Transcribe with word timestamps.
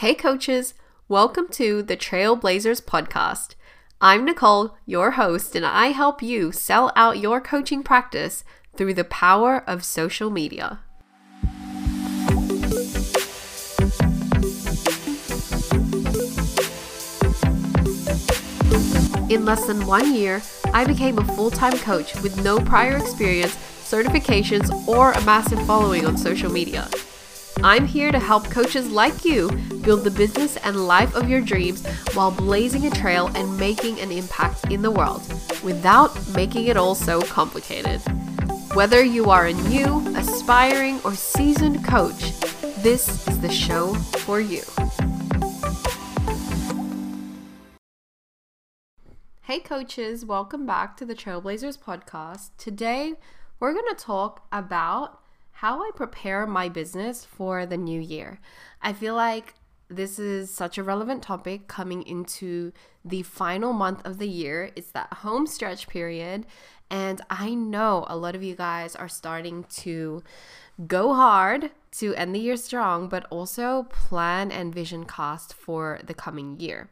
Hey, 0.00 0.14
coaches, 0.14 0.74
welcome 1.08 1.48
to 1.52 1.82
the 1.82 1.96
Trailblazers 1.96 2.82
podcast. 2.82 3.54
I'm 3.98 4.26
Nicole, 4.26 4.76
your 4.84 5.12
host, 5.12 5.56
and 5.56 5.64
I 5.64 5.86
help 5.86 6.22
you 6.22 6.52
sell 6.52 6.92
out 6.94 7.18
your 7.18 7.40
coaching 7.40 7.82
practice 7.82 8.44
through 8.76 8.92
the 8.92 9.04
power 9.04 9.64
of 9.66 9.86
social 9.86 10.28
media. 10.28 10.80
In 19.30 19.46
less 19.46 19.64
than 19.64 19.86
one 19.86 20.14
year, 20.14 20.42
I 20.74 20.84
became 20.84 21.16
a 21.16 21.24
full 21.34 21.50
time 21.50 21.78
coach 21.78 22.14
with 22.16 22.44
no 22.44 22.58
prior 22.58 22.98
experience, 22.98 23.56
certifications, 23.82 24.86
or 24.86 25.12
a 25.12 25.24
massive 25.24 25.66
following 25.66 26.04
on 26.04 26.18
social 26.18 26.52
media. 26.52 26.86
I'm 27.62 27.86
here 27.86 28.12
to 28.12 28.18
help 28.18 28.50
coaches 28.50 28.90
like 28.90 29.24
you 29.24 29.50
build 29.82 30.04
the 30.04 30.10
business 30.10 30.58
and 30.58 30.86
life 30.86 31.14
of 31.14 31.26
your 31.28 31.40
dreams 31.40 31.86
while 32.12 32.30
blazing 32.30 32.86
a 32.86 32.90
trail 32.90 33.30
and 33.34 33.58
making 33.58 33.98
an 33.98 34.12
impact 34.12 34.70
in 34.70 34.82
the 34.82 34.90
world 34.90 35.22
without 35.64 36.14
making 36.34 36.66
it 36.66 36.76
all 36.76 36.94
so 36.94 37.22
complicated. 37.22 38.02
Whether 38.74 39.02
you 39.02 39.30
are 39.30 39.46
a 39.46 39.54
new, 39.54 40.06
aspiring, 40.16 41.00
or 41.02 41.14
seasoned 41.14 41.82
coach, 41.82 42.38
this 42.82 43.26
is 43.26 43.40
the 43.40 43.50
show 43.50 43.94
for 43.94 44.38
you. 44.38 44.62
Hey, 49.40 49.60
coaches, 49.60 50.26
welcome 50.26 50.66
back 50.66 50.94
to 50.98 51.06
the 51.06 51.14
Trailblazers 51.14 51.78
podcast. 51.78 52.50
Today, 52.58 53.14
we're 53.58 53.72
going 53.72 53.88
to 53.88 54.04
talk 54.04 54.46
about 54.52 55.22
how 55.60 55.80
I 55.80 55.90
prepare 55.94 56.46
my 56.46 56.68
business 56.68 57.24
for 57.24 57.64
the 57.64 57.78
new 57.78 57.98
year. 57.98 58.40
I 58.82 58.92
feel 58.92 59.14
like 59.14 59.54
this 59.88 60.18
is 60.18 60.50
such 60.50 60.76
a 60.76 60.82
relevant 60.82 61.22
topic 61.22 61.66
coming 61.66 62.02
into 62.02 62.72
the 63.02 63.22
final 63.22 63.72
month 63.72 64.04
of 64.04 64.18
the 64.18 64.28
year. 64.28 64.70
It's 64.76 64.90
that 64.90 65.10
home 65.12 65.46
stretch 65.46 65.88
period. 65.88 66.44
And 66.90 67.22
I 67.30 67.54
know 67.54 68.04
a 68.06 68.18
lot 68.18 68.34
of 68.34 68.42
you 68.42 68.54
guys 68.54 68.94
are 68.94 69.08
starting 69.08 69.64
to 69.76 70.22
go 70.86 71.14
hard 71.14 71.70
to 71.92 72.14
end 72.16 72.34
the 72.34 72.40
year 72.40 72.58
strong, 72.58 73.08
but 73.08 73.26
also 73.30 73.84
plan 73.84 74.52
and 74.52 74.74
vision 74.74 75.06
cast 75.06 75.54
for 75.54 76.00
the 76.04 76.12
coming 76.12 76.60
year. 76.60 76.90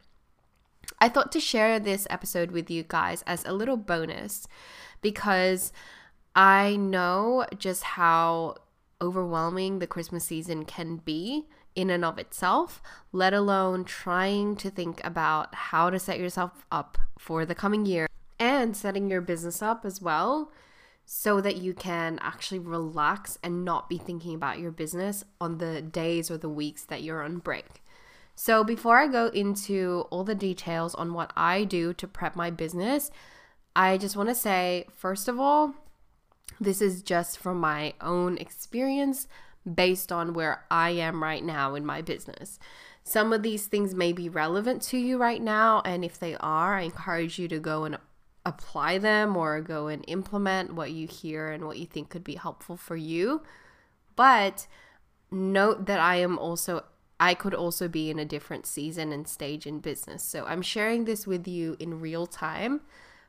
I 0.98 1.10
thought 1.10 1.32
to 1.32 1.40
share 1.40 1.78
this 1.78 2.06
episode 2.08 2.50
with 2.50 2.70
you 2.70 2.82
guys 2.82 3.22
as 3.26 3.44
a 3.44 3.52
little 3.52 3.76
bonus 3.76 4.46
because 5.02 5.70
I 6.34 6.76
know 6.76 7.46
just 7.58 7.82
how 7.82 8.56
overwhelming 9.00 9.78
the 9.78 9.86
Christmas 9.86 10.24
season 10.24 10.64
can 10.64 10.96
be 10.96 11.46
in 11.74 11.90
and 11.90 12.04
of 12.04 12.18
itself, 12.18 12.82
let 13.12 13.34
alone 13.34 13.84
trying 13.84 14.56
to 14.56 14.70
think 14.70 15.04
about 15.04 15.54
how 15.54 15.90
to 15.90 15.98
set 15.98 16.18
yourself 16.18 16.64
up 16.70 16.98
for 17.18 17.44
the 17.44 17.54
coming 17.54 17.86
year 17.86 18.08
and 18.38 18.76
setting 18.76 19.10
your 19.10 19.20
business 19.20 19.62
up 19.62 19.84
as 19.84 20.00
well 20.00 20.50
so 21.06 21.40
that 21.40 21.56
you 21.56 21.74
can 21.74 22.18
actually 22.22 22.58
relax 22.58 23.38
and 23.42 23.64
not 23.64 23.88
be 23.88 23.98
thinking 23.98 24.34
about 24.34 24.58
your 24.58 24.70
business 24.70 25.24
on 25.40 25.58
the 25.58 25.82
days 25.82 26.30
or 26.30 26.38
the 26.38 26.48
weeks 26.48 26.84
that 26.84 27.02
you're 27.02 27.22
on 27.22 27.38
break. 27.38 27.82
So, 28.34 28.64
before 28.64 28.98
I 28.98 29.06
go 29.06 29.28
into 29.28 30.06
all 30.10 30.24
the 30.24 30.34
details 30.34 30.94
on 30.94 31.12
what 31.12 31.32
I 31.36 31.64
do 31.64 31.92
to 31.94 32.08
prep 32.08 32.34
my 32.34 32.50
business, 32.50 33.10
I 33.76 33.96
just 33.96 34.16
want 34.16 34.28
to 34.28 34.34
say, 34.34 34.86
first 34.92 35.28
of 35.28 35.38
all, 35.38 35.74
this 36.60 36.80
is 36.80 37.02
just 37.02 37.38
from 37.38 37.58
my 37.58 37.94
own 38.00 38.38
experience 38.38 39.26
based 39.72 40.12
on 40.12 40.34
where 40.34 40.64
I 40.70 40.90
am 40.90 41.22
right 41.22 41.42
now 41.42 41.74
in 41.74 41.86
my 41.86 42.02
business. 42.02 42.58
Some 43.02 43.32
of 43.32 43.42
these 43.42 43.66
things 43.66 43.94
may 43.94 44.12
be 44.12 44.28
relevant 44.28 44.82
to 44.82 44.98
you 44.98 45.18
right 45.18 45.42
now, 45.42 45.82
and 45.84 46.04
if 46.04 46.18
they 46.18 46.36
are, 46.36 46.76
I 46.76 46.82
encourage 46.82 47.38
you 47.38 47.48
to 47.48 47.58
go 47.58 47.84
and 47.84 47.98
apply 48.46 48.98
them 48.98 49.36
or 49.36 49.60
go 49.60 49.88
and 49.88 50.04
implement 50.06 50.74
what 50.74 50.90
you 50.90 51.06
hear 51.06 51.50
and 51.50 51.66
what 51.66 51.78
you 51.78 51.86
think 51.86 52.10
could 52.10 52.24
be 52.24 52.34
helpful 52.34 52.76
for 52.76 52.96
you. 52.96 53.42
But 54.16 54.66
note 55.30 55.86
that 55.86 56.00
I 56.00 56.16
am 56.16 56.38
also 56.38 56.84
I 57.20 57.34
could 57.34 57.54
also 57.54 57.88
be 57.88 58.10
in 58.10 58.18
a 58.18 58.24
different 58.24 58.66
season 58.66 59.12
and 59.12 59.26
stage 59.26 59.66
in 59.66 59.78
business. 59.78 60.22
So 60.22 60.44
I'm 60.46 60.62
sharing 60.62 61.04
this 61.04 61.26
with 61.26 61.46
you 61.46 61.76
in 61.78 62.00
real 62.00 62.26
time 62.26 62.80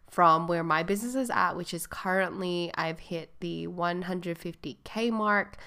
from 0.09 0.47
where 0.47 0.63
my 0.63 0.83
business 0.83 1.15
is 1.15 1.29
at, 1.29 1.53
which 1.53 1.73
is 1.73 1.87
currently 1.87 2.71
I've 2.75 2.99
hit 2.99 3.31
the 3.39 3.67
150k 3.67 5.11
mark, 5.11 5.57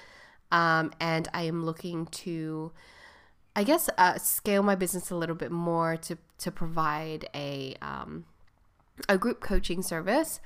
um, 0.51 0.91
and 0.99 1.27
I 1.33 1.43
am 1.43 1.65
looking 1.65 2.07
to, 2.07 2.71
I 3.55 3.63
guess, 3.63 3.89
uh, 3.97 4.17
scale 4.17 4.63
my 4.63 4.75
business 4.75 5.11
a 5.11 5.15
little 5.15 5.35
bit 5.35 5.51
more 5.51 5.97
to 5.97 6.17
to 6.39 6.51
provide 6.51 7.27
a 7.35 7.75
um, 7.81 8.25
a 9.07 9.17
group 9.17 9.41
coaching 9.41 9.81
service. 9.81 10.39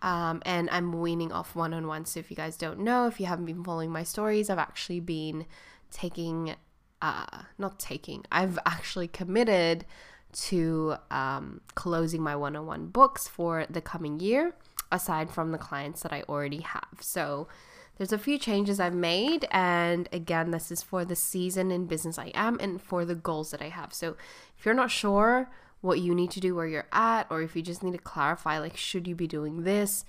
Um, 0.00 0.42
and 0.46 0.70
I'm 0.70 1.00
weaning 1.00 1.32
off 1.32 1.56
one 1.56 1.74
on 1.74 1.88
one. 1.88 2.04
So 2.04 2.20
if 2.20 2.30
you 2.30 2.36
guys 2.36 2.56
don't 2.56 2.78
know, 2.78 3.08
if 3.08 3.18
you 3.18 3.26
haven't 3.26 3.46
been 3.46 3.64
following 3.64 3.90
my 3.90 4.04
stories, 4.04 4.48
I've 4.48 4.58
actually 4.58 5.00
been 5.00 5.44
taking, 5.90 6.54
uh, 7.02 7.42
not 7.58 7.80
taking, 7.80 8.24
I've 8.30 8.58
actually 8.64 9.08
committed 9.08 9.84
to 10.32 10.96
um, 11.10 11.60
closing 11.74 12.22
my 12.22 12.36
one 12.36 12.56
on 12.56 12.66
one 12.66 12.86
books 12.86 13.26
for 13.28 13.66
the 13.68 13.80
coming 13.80 14.20
year, 14.20 14.54
aside 14.92 15.30
from 15.30 15.52
the 15.52 15.58
clients 15.58 16.02
that 16.02 16.12
I 16.12 16.22
already 16.28 16.60
have. 16.60 16.98
So 17.00 17.48
there's 17.96 18.12
a 18.12 18.18
few 18.18 18.38
changes 18.38 18.78
I've 18.78 18.94
made, 18.94 19.48
and 19.50 20.08
again, 20.12 20.50
this 20.50 20.70
is 20.70 20.82
for 20.82 21.04
the 21.04 21.16
season 21.16 21.70
in 21.70 21.86
business 21.86 22.18
I 22.18 22.30
am 22.34 22.58
and 22.60 22.80
for 22.80 23.04
the 23.04 23.16
goals 23.16 23.50
that 23.50 23.60
I 23.60 23.70
have. 23.70 23.92
So 23.92 24.16
if 24.56 24.64
you're 24.64 24.74
not 24.74 24.90
sure 24.90 25.50
what 25.80 26.00
you 26.00 26.14
need 26.14 26.30
to 26.32 26.40
do 26.40 26.54
where 26.54 26.66
you're 26.66 26.88
at, 26.92 27.26
or 27.30 27.42
if 27.42 27.56
you 27.56 27.62
just 27.62 27.82
need 27.82 27.92
to 27.92 27.98
clarify, 27.98 28.58
like, 28.58 28.76
should 28.76 29.06
you 29.08 29.14
be 29.14 29.26
doing 29.26 29.64
this? 29.64 30.04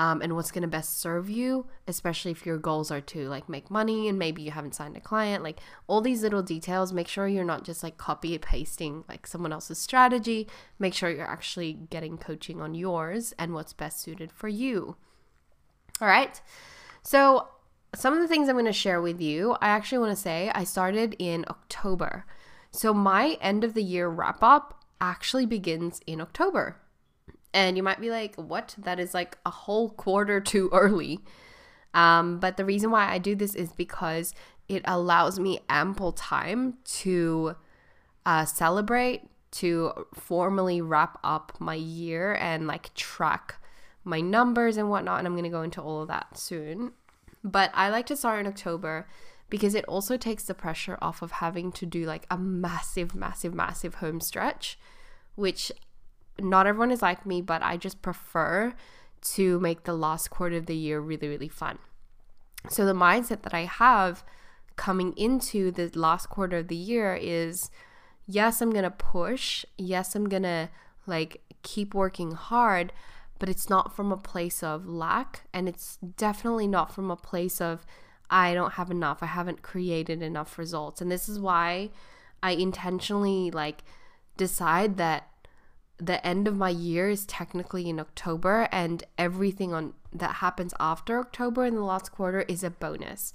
Um, 0.00 0.22
and 0.22 0.34
what's 0.34 0.50
going 0.50 0.62
to 0.62 0.68
best 0.68 0.98
serve 0.98 1.28
you, 1.28 1.66
especially 1.86 2.30
if 2.30 2.46
your 2.46 2.56
goals 2.56 2.90
are 2.90 3.02
to 3.02 3.28
like 3.28 3.50
make 3.50 3.70
money 3.70 4.08
and 4.08 4.18
maybe 4.18 4.40
you 4.40 4.50
haven't 4.50 4.74
signed 4.74 4.96
a 4.96 5.00
client. 5.00 5.44
Like 5.44 5.60
all 5.88 6.00
these 6.00 6.22
little 6.22 6.42
details, 6.42 6.90
make 6.90 7.06
sure 7.06 7.28
you're 7.28 7.44
not 7.44 7.64
just 7.64 7.82
like 7.82 7.98
copy 7.98 8.38
pasting 8.38 9.04
like 9.10 9.26
someone 9.26 9.52
else's 9.52 9.76
strategy. 9.76 10.48
Make 10.78 10.94
sure 10.94 11.10
you're 11.10 11.30
actually 11.30 11.74
getting 11.90 12.16
coaching 12.16 12.62
on 12.62 12.72
yours 12.72 13.34
and 13.38 13.52
what's 13.52 13.74
best 13.74 14.00
suited 14.00 14.32
for 14.32 14.48
you. 14.48 14.96
All 16.00 16.08
right. 16.08 16.40
So, 17.02 17.48
some 17.94 18.14
of 18.14 18.20
the 18.20 18.28
things 18.28 18.48
I'm 18.48 18.54
going 18.54 18.64
to 18.64 18.72
share 18.72 19.02
with 19.02 19.20
you, 19.20 19.52
I 19.60 19.68
actually 19.68 19.98
want 19.98 20.16
to 20.16 20.22
say 20.22 20.50
I 20.54 20.64
started 20.64 21.14
in 21.18 21.44
October. 21.50 22.24
So, 22.70 22.94
my 22.94 23.36
end 23.42 23.64
of 23.64 23.74
the 23.74 23.82
year 23.82 24.08
wrap 24.08 24.42
up 24.42 24.82
actually 24.98 25.44
begins 25.44 26.00
in 26.06 26.22
October. 26.22 26.78
And 27.52 27.76
you 27.76 27.82
might 27.82 28.00
be 28.00 28.10
like, 28.10 28.36
what? 28.36 28.74
That 28.78 29.00
is 29.00 29.14
like 29.14 29.38
a 29.44 29.50
whole 29.50 29.90
quarter 29.90 30.40
too 30.40 30.68
early. 30.72 31.20
Um, 31.94 32.38
but 32.38 32.56
the 32.56 32.64
reason 32.64 32.90
why 32.90 33.10
I 33.10 33.18
do 33.18 33.34
this 33.34 33.54
is 33.54 33.72
because 33.72 34.34
it 34.68 34.82
allows 34.84 35.40
me 35.40 35.60
ample 35.68 36.12
time 36.12 36.74
to 36.84 37.56
uh, 38.24 38.44
celebrate, 38.44 39.22
to 39.52 40.06
formally 40.14 40.80
wrap 40.80 41.18
up 41.24 41.56
my 41.58 41.74
year 41.74 42.34
and 42.34 42.68
like 42.68 42.94
track 42.94 43.56
my 44.04 44.20
numbers 44.20 44.76
and 44.76 44.88
whatnot. 44.88 45.18
And 45.18 45.26
I'm 45.26 45.34
going 45.34 45.44
to 45.44 45.50
go 45.50 45.62
into 45.62 45.82
all 45.82 46.02
of 46.02 46.08
that 46.08 46.38
soon. 46.38 46.92
But 47.42 47.70
I 47.74 47.88
like 47.88 48.06
to 48.06 48.16
start 48.16 48.40
in 48.40 48.46
October 48.46 49.08
because 49.48 49.74
it 49.74 49.84
also 49.86 50.16
takes 50.16 50.44
the 50.44 50.54
pressure 50.54 50.96
off 51.02 51.22
of 51.22 51.32
having 51.32 51.72
to 51.72 51.84
do 51.84 52.04
like 52.04 52.26
a 52.30 52.38
massive, 52.38 53.14
massive, 53.14 53.52
massive 53.52 53.96
home 53.96 54.20
stretch, 54.20 54.78
which 55.34 55.72
not 56.42 56.66
everyone 56.66 56.90
is 56.90 57.02
like 57.02 57.26
me, 57.26 57.40
but 57.40 57.62
I 57.62 57.76
just 57.76 58.02
prefer 58.02 58.74
to 59.22 59.60
make 59.60 59.84
the 59.84 59.92
last 59.92 60.30
quarter 60.30 60.56
of 60.56 60.66
the 60.66 60.76
year 60.76 61.00
really, 61.00 61.28
really 61.28 61.48
fun. 61.48 61.78
So 62.68 62.84
the 62.84 62.92
mindset 62.92 63.42
that 63.42 63.54
I 63.54 63.64
have 63.64 64.24
coming 64.76 65.12
into 65.16 65.70
the 65.70 65.90
last 65.94 66.28
quarter 66.28 66.58
of 66.58 66.68
the 66.68 66.76
year 66.76 67.14
is 67.20 67.70
yes, 68.26 68.60
I'm 68.60 68.70
going 68.70 68.84
to 68.84 68.90
push. 68.90 69.64
Yes, 69.76 70.14
I'm 70.14 70.28
going 70.28 70.44
to 70.44 70.70
like 71.06 71.42
keep 71.62 71.94
working 71.94 72.32
hard, 72.32 72.92
but 73.38 73.48
it's 73.48 73.68
not 73.68 73.94
from 73.94 74.12
a 74.12 74.16
place 74.16 74.62
of 74.62 74.86
lack. 74.86 75.42
And 75.52 75.68
it's 75.68 75.98
definitely 76.16 76.68
not 76.68 76.94
from 76.94 77.10
a 77.10 77.16
place 77.16 77.60
of 77.60 77.84
I 78.30 78.54
don't 78.54 78.74
have 78.74 78.90
enough. 78.90 79.22
I 79.22 79.26
haven't 79.26 79.62
created 79.62 80.22
enough 80.22 80.58
results. 80.58 81.00
And 81.00 81.10
this 81.10 81.28
is 81.28 81.38
why 81.38 81.90
I 82.42 82.52
intentionally 82.52 83.50
like 83.50 83.82
decide 84.36 84.96
that 84.98 85.29
the 86.00 86.24
end 86.26 86.48
of 86.48 86.56
my 86.56 86.70
year 86.70 87.10
is 87.10 87.26
technically 87.26 87.88
in 87.88 88.00
October, 88.00 88.68
and 88.72 89.04
everything 89.18 89.74
on 89.74 89.94
that 90.12 90.36
happens 90.36 90.74
after 90.80 91.18
October 91.18 91.64
in 91.64 91.74
the 91.74 91.84
last 91.84 92.10
quarter 92.10 92.42
is 92.42 92.64
a 92.64 92.70
bonus. 92.70 93.32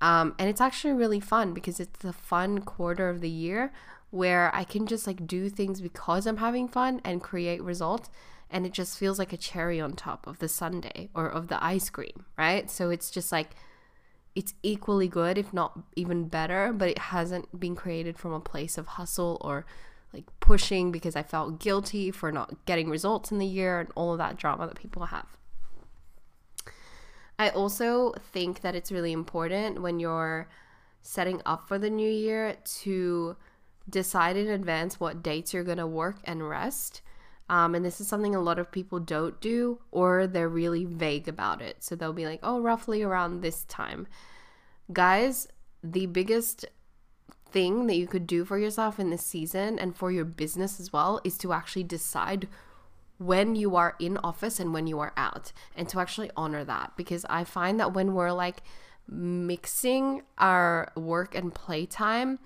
Um, 0.00 0.34
and 0.38 0.48
it's 0.48 0.60
actually 0.60 0.94
really 0.94 1.20
fun 1.20 1.52
because 1.52 1.80
it's 1.80 1.98
the 1.98 2.12
fun 2.12 2.60
quarter 2.60 3.08
of 3.08 3.20
the 3.20 3.30
year 3.30 3.72
where 4.10 4.54
I 4.54 4.64
can 4.64 4.86
just 4.86 5.06
like 5.06 5.26
do 5.26 5.48
things 5.48 5.80
because 5.80 6.26
I'm 6.26 6.38
having 6.38 6.68
fun 6.68 7.00
and 7.04 7.22
create 7.22 7.62
results. 7.62 8.08
And 8.50 8.64
it 8.64 8.72
just 8.72 8.96
feels 8.96 9.18
like 9.18 9.32
a 9.32 9.36
cherry 9.36 9.80
on 9.80 9.92
top 9.92 10.26
of 10.26 10.38
the 10.38 10.48
sundae 10.48 11.10
or 11.14 11.28
of 11.28 11.48
the 11.48 11.62
ice 11.62 11.90
cream, 11.90 12.24
right? 12.38 12.70
So 12.70 12.88
it's 12.90 13.10
just 13.10 13.30
like 13.30 13.54
it's 14.34 14.54
equally 14.62 15.08
good, 15.08 15.36
if 15.36 15.52
not 15.52 15.78
even 15.96 16.28
better, 16.28 16.72
but 16.72 16.88
it 16.88 16.98
hasn't 16.98 17.58
been 17.58 17.74
created 17.74 18.18
from 18.18 18.32
a 18.32 18.40
place 18.40 18.78
of 18.78 18.86
hustle 18.86 19.36
or 19.42 19.66
like 20.12 20.24
pushing 20.40 20.90
because 20.90 21.16
I 21.16 21.22
felt 21.22 21.60
guilty 21.60 22.10
for 22.10 22.32
not 22.32 22.64
getting 22.66 22.88
results 22.88 23.30
in 23.30 23.38
the 23.38 23.46
year 23.46 23.80
and 23.80 23.90
all 23.94 24.12
of 24.12 24.18
that 24.18 24.36
drama 24.36 24.66
that 24.66 24.76
people 24.76 25.06
have. 25.06 25.26
I 27.38 27.50
also 27.50 28.14
think 28.32 28.62
that 28.62 28.74
it's 28.74 28.90
really 28.90 29.12
important 29.12 29.80
when 29.80 30.00
you're 30.00 30.48
setting 31.02 31.40
up 31.46 31.68
for 31.68 31.78
the 31.78 31.90
new 31.90 32.10
year 32.10 32.56
to 32.80 33.36
decide 33.88 34.36
in 34.36 34.48
advance 34.48 34.98
what 34.98 35.22
dates 35.22 35.54
you're 35.54 35.64
going 35.64 35.78
to 35.78 35.86
work 35.86 36.16
and 36.24 36.48
rest. 36.48 37.02
Um, 37.48 37.74
and 37.74 37.84
this 37.84 38.00
is 38.00 38.08
something 38.08 38.34
a 38.34 38.40
lot 38.40 38.58
of 38.58 38.70
people 38.70 39.00
don't 39.00 39.40
do, 39.40 39.78
or 39.90 40.26
they're 40.26 40.48
really 40.48 40.84
vague 40.84 41.28
about 41.28 41.62
it. 41.62 41.82
So 41.82 41.94
they'll 41.94 42.12
be 42.12 42.26
like, 42.26 42.40
oh, 42.42 42.60
roughly 42.60 43.02
around 43.02 43.40
this 43.40 43.64
time. 43.64 44.06
Guys, 44.92 45.48
the 45.82 46.06
biggest 46.06 46.66
thing 47.50 47.86
that 47.86 47.96
you 47.96 48.06
could 48.06 48.26
do 48.26 48.44
for 48.44 48.58
yourself 48.58 48.98
in 48.98 49.10
this 49.10 49.24
season 49.24 49.78
and 49.78 49.96
for 49.96 50.10
your 50.10 50.24
business 50.24 50.78
as 50.78 50.92
well 50.92 51.20
is 51.24 51.38
to 51.38 51.52
actually 51.52 51.84
decide 51.84 52.48
when 53.18 53.56
you 53.56 53.74
are 53.74 53.96
in 53.98 54.16
office 54.18 54.60
and 54.60 54.72
when 54.72 54.86
you 54.86 54.98
are 55.00 55.12
out 55.16 55.52
and 55.74 55.88
to 55.88 55.98
actually 55.98 56.30
honor 56.36 56.64
that 56.64 56.92
because 56.96 57.24
I 57.28 57.44
find 57.44 57.80
that 57.80 57.92
when 57.92 58.14
we're 58.14 58.32
like 58.32 58.62
mixing 59.08 60.22
our 60.36 60.92
work 60.94 61.34
and 61.34 61.54
playtime 61.54 62.38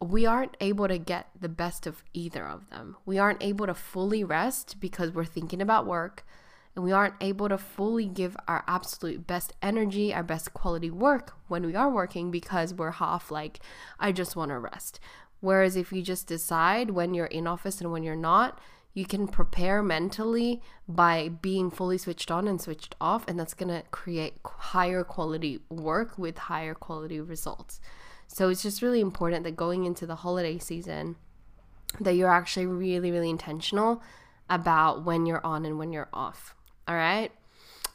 we 0.00 0.26
aren't 0.26 0.56
able 0.60 0.88
to 0.88 0.98
get 0.98 1.28
the 1.38 1.48
best 1.48 1.86
of 1.86 2.04
either 2.12 2.46
of 2.46 2.68
them. 2.70 2.96
We 3.06 3.18
aren't 3.18 3.42
able 3.42 3.66
to 3.66 3.74
fully 3.74 4.22
rest 4.22 4.80
because 4.80 5.12
we're 5.12 5.24
thinking 5.24 5.62
about 5.62 5.86
work 5.86 6.26
and 6.74 6.84
we 6.84 6.92
aren't 6.92 7.14
able 7.20 7.48
to 7.48 7.58
fully 7.58 8.06
give 8.06 8.36
our 8.48 8.64
absolute 8.66 9.26
best 9.26 9.52
energy, 9.62 10.12
our 10.12 10.22
best 10.22 10.54
quality 10.54 10.90
work 10.90 11.32
when 11.48 11.64
we 11.64 11.74
are 11.74 11.90
working 11.90 12.30
because 12.30 12.74
we're 12.74 12.90
half 12.92 13.30
like, 13.30 13.60
I 13.98 14.12
just 14.12 14.34
want 14.36 14.50
to 14.50 14.58
rest. 14.58 14.98
Whereas 15.40 15.76
if 15.76 15.92
you 15.92 16.02
just 16.02 16.26
decide 16.26 16.90
when 16.90 17.14
you're 17.14 17.26
in 17.26 17.46
office 17.46 17.80
and 17.80 17.92
when 17.92 18.02
you're 18.02 18.16
not, 18.16 18.58
you 18.94 19.04
can 19.04 19.26
prepare 19.26 19.82
mentally 19.82 20.62
by 20.88 21.28
being 21.28 21.70
fully 21.70 21.98
switched 21.98 22.30
on 22.30 22.46
and 22.46 22.60
switched 22.60 22.94
off, 23.00 23.24
and 23.26 23.38
that's 23.38 23.52
gonna 23.52 23.82
create 23.90 24.34
higher 24.44 25.02
quality 25.02 25.60
work 25.68 26.16
with 26.16 26.38
higher 26.38 26.74
quality 26.74 27.20
results. 27.20 27.80
So 28.28 28.48
it's 28.48 28.62
just 28.62 28.82
really 28.82 29.00
important 29.00 29.42
that 29.44 29.56
going 29.56 29.84
into 29.84 30.06
the 30.06 30.14
holiday 30.16 30.58
season, 30.58 31.16
that 32.00 32.14
you're 32.14 32.30
actually 32.30 32.66
really, 32.66 33.10
really 33.10 33.30
intentional 33.30 34.00
about 34.48 35.04
when 35.04 35.26
you're 35.26 35.44
on 35.44 35.66
and 35.66 35.78
when 35.78 35.92
you're 35.92 36.08
off. 36.12 36.54
All 36.86 36.94
right. 36.94 37.32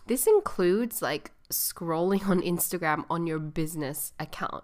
This 0.07 0.25
includes 0.25 1.01
like 1.01 1.31
scrolling 1.51 2.27
on 2.27 2.41
Instagram 2.41 3.05
on 3.09 3.27
your 3.27 3.39
business 3.39 4.13
account. 4.19 4.63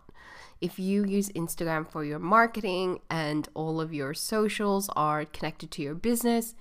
If 0.61 0.79
you 0.79 1.05
use 1.05 1.29
Instagram 1.29 1.87
for 1.87 2.03
your 2.03 2.19
marketing 2.19 3.01
and 3.09 3.47
all 3.53 3.81
of 3.81 3.93
your 3.93 4.13
socials 4.13 4.89
are 4.95 5.25
connected 5.25 5.69
to 5.71 5.81
your 5.81 5.95
business, 5.95 6.55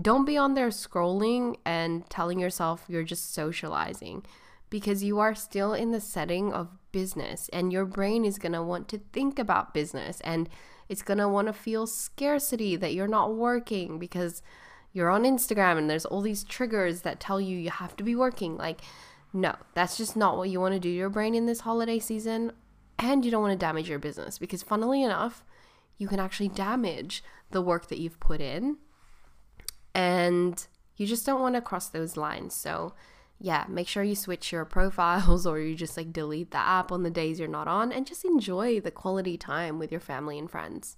don't 0.00 0.24
be 0.24 0.36
on 0.36 0.54
there 0.54 0.68
scrolling 0.68 1.56
and 1.64 2.08
telling 2.08 2.38
yourself 2.38 2.84
you're 2.88 3.04
just 3.04 3.34
socializing 3.34 4.24
because 4.70 5.04
you 5.04 5.18
are 5.18 5.34
still 5.34 5.72
in 5.72 5.92
the 5.92 6.00
setting 6.00 6.52
of 6.52 6.68
business 6.90 7.48
and 7.52 7.72
your 7.72 7.84
brain 7.84 8.24
is 8.24 8.38
going 8.38 8.52
to 8.52 8.62
want 8.62 8.88
to 8.88 8.98
think 9.12 9.38
about 9.38 9.74
business 9.74 10.20
and 10.22 10.48
it's 10.88 11.02
going 11.02 11.18
to 11.18 11.28
want 11.28 11.46
to 11.46 11.52
feel 11.52 11.86
scarcity 11.86 12.76
that 12.76 12.94
you're 12.94 13.06
not 13.06 13.34
working 13.34 13.98
because 13.98 14.42
you're 14.94 15.10
on 15.10 15.24
Instagram 15.24 15.76
and 15.76 15.90
there's 15.90 16.06
all 16.06 16.22
these 16.22 16.44
triggers 16.44 17.02
that 17.02 17.20
tell 17.20 17.40
you 17.40 17.58
you 17.58 17.68
have 17.68 17.96
to 17.96 18.04
be 18.04 18.14
working. 18.14 18.56
Like, 18.56 18.80
no, 19.32 19.56
that's 19.74 19.96
just 19.96 20.16
not 20.16 20.36
what 20.38 20.48
you 20.48 20.60
want 20.60 20.72
to 20.72 20.80
do 20.80 20.88
your 20.88 21.10
brain 21.10 21.34
in 21.34 21.46
this 21.46 21.60
holiday 21.60 21.98
season. 21.98 22.52
And 22.96 23.24
you 23.24 23.32
don't 23.32 23.42
want 23.42 23.52
to 23.52 23.58
damage 23.58 23.88
your 23.90 23.98
business 23.98 24.38
because, 24.38 24.62
funnily 24.62 25.02
enough, 25.02 25.44
you 25.98 26.06
can 26.06 26.20
actually 26.20 26.48
damage 26.48 27.24
the 27.50 27.60
work 27.60 27.88
that 27.88 27.98
you've 27.98 28.20
put 28.20 28.40
in. 28.40 28.76
And 29.96 30.64
you 30.96 31.08
just 31.08 31.26
don't 31.26 31.40
want 31.40 31.56
to 31.56 31.60
cross 31.60 31.88
those 31.88 32.16
lines. 32.16 32.54
So, 32.54 32.94
yeah, 33.40 33.64
make 33.68 33.88
sure 33.88 34.04
you 34.04 34.14
switch 34.14 34.52
your 34.52 34.64
profiles 34.64 35.44
or 35.44 35.58
you 35.58 35.74
just 35.74 35.96
like 35.96 36.12
delete 36.12 36.52
the 36.52 36.58
app 36.58 36.92
on 36.92 37.02
the 37.02 37.10
days 37.10 37.40
you're 37.40 37.48
not 37.48 37.66
on 37.66 37.90
and 37.90 38.06
just 38.06 38.24
enjoy 38.24 38.78
the 38.78 38.92
quality 38.92 39.36
time 39.36 39.80
with 39.80 39.90
your 39.90 40.00
family 40.00 40.38
and 40.38 40.48
friends. 40.48 40.96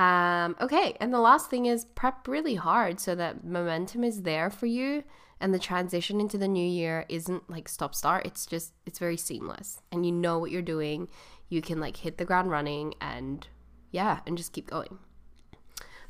Um, 0.00 0.56
okay, 0.62 0.96
and 0.98 1.12
the 1.12 1.20
last 1.20 1.50
thing 1.50 1.66
is 1.66 1.84
prep 1.84 2.26
really 2.26 2.54
hard 2.54 2.98
so 2.98 3.14
that 3.16 3.44
momentum 3.44 4.02
is 4.02 4.22
there 4.22 4.48
for 4.48 4.64
you 4.64 5.04
and 5.42 5.52
the 5.52 5.58
transition 5.58 6.20
into 6.20 6.38
the 6.38 6.48
new 6.48 6.66
year 6.66 7.04
isn't 7.10 7.50
like 7.50 7.68
stop 7.68 7.94
start. 7.94 8.24
It's 8.24 8.46
just 8.46 8.72
it's 8.86 8.98
very 8.98 9.18
seamless 9.18 9.82
and 9.92 10.06
you 10.06 10.12
know 10.12 10.38
what 10.38 10.52
you're 10.52 10.62
doing. 10.62 11.08
You 11.50 11.60
can 11.60 11.80
like 11.80 11.98
hit 11.98 12.16
the 12.16 12.24
ground 12.24 12.50
running 12.50 12.94
and 12.98 13.46
yeah, 13.90 14.20
and 14.26 14.38
just 14.38 14.54
keep 14.54 14.70
going. 14.70 15.00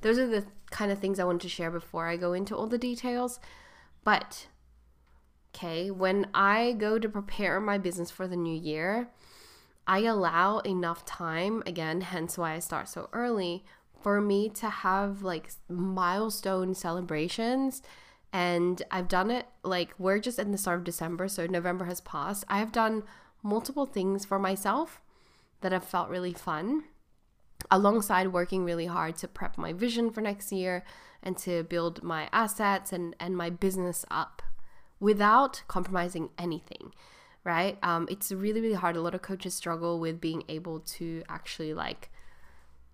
Those 0.03 0.21
are 0.21 0.29
the 0.29 0.47
kind 0.71 0.93
of 0.93 1.01
things 1.01 1.19
I 1.19 1.25
want 1.25 1.43
to 1.43 1.49
share 1.49 1.73
before 1.73 2.07
I 2.07 2.17
go 2.17 2.33
into 2.33 2.55
all 2.55 2.69
the 2.69 2.79
details. 2.79 3.41
But 4.05 4.47
okay, 5.53 5.91
when 5.91 6.29
I 6.33 6.77
go 6.79 7.01
to 7.01 7.09
prepare 7.09 7.59
my 7.59 7.77
business 7.77 8.13
for 8.13 8.29
the 8.29 8.37
new 8.37 8.57
year, 8.57 9.09
I 9.85 10.03
allow 10.03 10.61
enough 10.61 11.05
time, 11.05 11.65
again, 11.67 12.03
hence 12.03 12.39
why 12.39 12.53
I 12.53 12.61
start 12.61 12.89
so 12.89 13.09
early, 13.13 13.65
for 14.03 14.21
me 14.21 14.49
to 14.51 14.69
have 14.69 15.23
like 15.23 15.51
milestone 15.69 16.75
celebrations 16.75 17.83
and 18.33 18.83
I've 18.91 19.09
done 19.09 19.31
it 19.31 19.47
like 19.65 19.95
we're 19.99 20.21
just 20.21 20.39
in 20.39 20.53
the 20.53 20.59
start 20.59 20.79
of 20.79 20.85
December, 20.85 21.27
so 21.29 21.47
November 21.47 21.87
has 21.87 22.01
passed. 22.01 22.45
I 22.49 22.59
have 22.59 22.73
done 22.73 23.03
multiple 23.43 23.87
things 23.87 24.25
for 24.25 24.39
myself 24.39 25.01
that 25.63 25.73
have 25.73 25.85
felt 25.85 26.09
really 26.09 26.33
fun 26.33 26.85
alongside 27.71 28.29
working 28.29 28.65
really 28.65 28.87
hard 28.87 29.17
to 29.17 29.29
prep 29.29 29.59
my 29.59 29.73
vision 29.73 30.11
for 30.11 30.21
next 30.21 30.53
year 30.53 30.85
and 31.23 31.37
to 31.37 31.63
build 31.65 32.03
my 32.03 32.29
assets 32.33 32.93
and, 32.93 33.15
and 33.21 33.37
my 33.37 33.51
business 33.51 34.05
up 34.11 34.43
without 34.99 35.63
compromising 35.69 36.31
anything 36.39 36.93
right 37.45 37.79
um, 37.83 38.07
it's 38.11 38.33
really 38.33 38.61
really 38.61 38.75
hard 38.75 38.97
a 38.97 39.01
lot 39.01 39.15
of 39.15 39.21
coaches 39.21 39.55
struggle 39.55 40.01
with 40.01 40.21
being 40.21 40.43
able 40.49 40.81
to 40.81 41.23
actually 41.29 41.75
like 41.75 42.11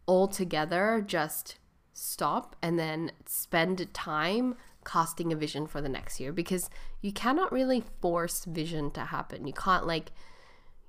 altogether 0.09 1.03
just 1.05 1.57
stop 1.93 2.57
and 2.63 2.79
then 2.79 3.11
spend 3.25 3.93
time 3.95 4.55
casting 4.85 5.33
a 5.33 5.37
vision 5.37 5.67
for 5.67 5.81
the 5.81 5.89
next 5.89 6.21
year 6.21 6.33
because 6.33 6.71
you 7.01 7.13
cannot 7.13 7.51
really 7.51 7.83
force 8.01 8.45
vision 8.45 8.91
to 8.93 9.01
happen. 9.01 9.47
You 9.47 9.53
can't 9.53 9.87
like 9.87 10.13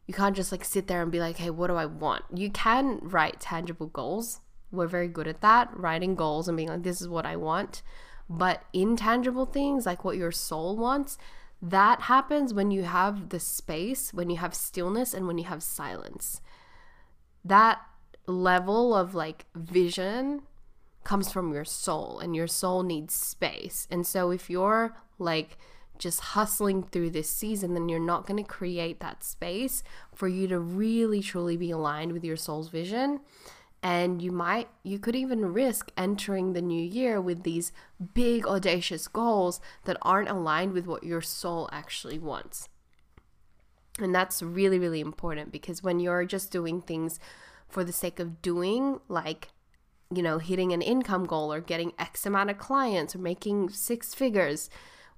you 0.06 0.14
can't 0.14 0.36
just 0.36 0.52
like 0.52 0.64
sit 0.64 0.88
there 0.88 1.02
and 1.02 1.12
be 1.12 1.20
like, 1.20 1.38
"Hey, 1.38 1.50
what 1.50 1.68
do 1.68 1.76
I 1.76 1.86
want?" 1.86 2.24
You 2.34 2.50
can 2.50 3.00
write 3.02 3.42
tangible 3.42 3.88
goals. 3.88 4.40
We're 4.72 4.88
very 4.88 5.08
good 5.08 5.28
at 5.28 5.42
that, 5.42 5.78
writing 5.78 6.16
goals 6.16 6.48
and 6.48 6.56
being 6.56 6.70
like, 6.70 6.84
"This 6.84 7.02
is 7.02 7.10
what 7.10 7.26
I 7.26 7.36
want." 7.36 7.82
But 8.30 8.64
intangible 8.74 9.46
things 9.46 9.86
like 9.86 10.04
what 10.04 10.18
your 10.18 10.32
soul 10.32 10.78
wants, 10.78 11.18
that 11.62 12.02
happens 12.02 12.54
when 12.54 12.72
you 12.72 12.84
have 12.84 13.30
the 13.30 13.40
space, 13.40 14.14
when 14.14 14.30
you 14.30 14.38
have 14.38 14.54
stillness 14.54 15.14
and 15.14 15.28
when 15.28 15.38
you 15.38 15.46
have 15.46 15.64
silence. 15.64 16.42
That 17.44 17.82
level 18.28 18.94
of 18.94 19.16
like 19.16 19.46
vision 19.56 20.44
comes 21.04 21.32
from 21.32 21.54
your 21.54 21.66
soul 21.66 22.20
and 22.20 22.36
your 22.36 22.48
soul 22.48 22.84
needs 22.84 23.14
space. 23.14 23.88
And 23.90 24.06
so 24.06 24.30
if 24.30 24.50
you're 24.50 24.96
like 25.18 25.58
just 25.98 26.20
hustling 26.20 26.84
through 26.84 27.12
this 27.12 27.30
season, 27.30 27.74
then 27.74 27.90
you're 27.90 28.00
not 28.00 28.28
going 28.28 28.44
to 28.44 28.48
create 28.48 29.00
that 29.00 29.24
space 29.24 29.84
for 30.14 30.28
you 30.28 30.48
to 30.48 30.60
really 30.60 31.22
truly 31.22 31.58
be 31.58 31.72
aligned 31.72 32.12
with 32.12 32.24
your 32.24 32.36
soul's 32.36 32.70
vision. 32.70 33.22
And 33.82 34.22
you 34.22 34.32
might, 34.32 34.68
you 34.84 35.00
could 35.00 35.16
even 35.16 35.54
risk 35.54 35.92
entering 35.96 36.54
the 36.54 36.62
new 36.62 36.82
year 36.84 37.22
with 37.22 37.44
these 37.44 37.72
big, 38.14 38.46
audacious 38.46 39.08
goals 39.08 39.62
that 39.86 39.98
aren't 40.02 40.30
aligned 40.30 40.74
with 40.74 40.88
what 40.88 41.04
your 41.04 41.22
soul 41.22 41.70
actually 41.72 42.20
wants. 42.20 42.68
And 44.00 44.14
that's 44.14 44.44
really, 44.44 44.78
really 44.78 45.00
important 45.00 45.52
because 45.52 45.82
when 45.82 46.00
you're 46.00 46.26
just 46.26 46.52
doing 46.52 46.82
things 46.82 47.20
for 47.68 47.84
the 47.84 47.94
sake 47.94 48.20
of 48.20 48.42
doing, 48.42 49.00
like, 49.08 49.50
you 50.14 50.24
know, 50.24 50.38
hitting 50.38 50.72
an 50.72 50.82
income 50.82 51.26
goal 51.26 51.52
or 51.52 51.60
getting 51.60 51.94
X 52.00 52.26
amount 52.26 52.50
of 52.50 52.58
clients 52.58 53.16
or 53.16 53.20
making 53.20 53.70
six 53.70 54.14
figures 54.14 54.70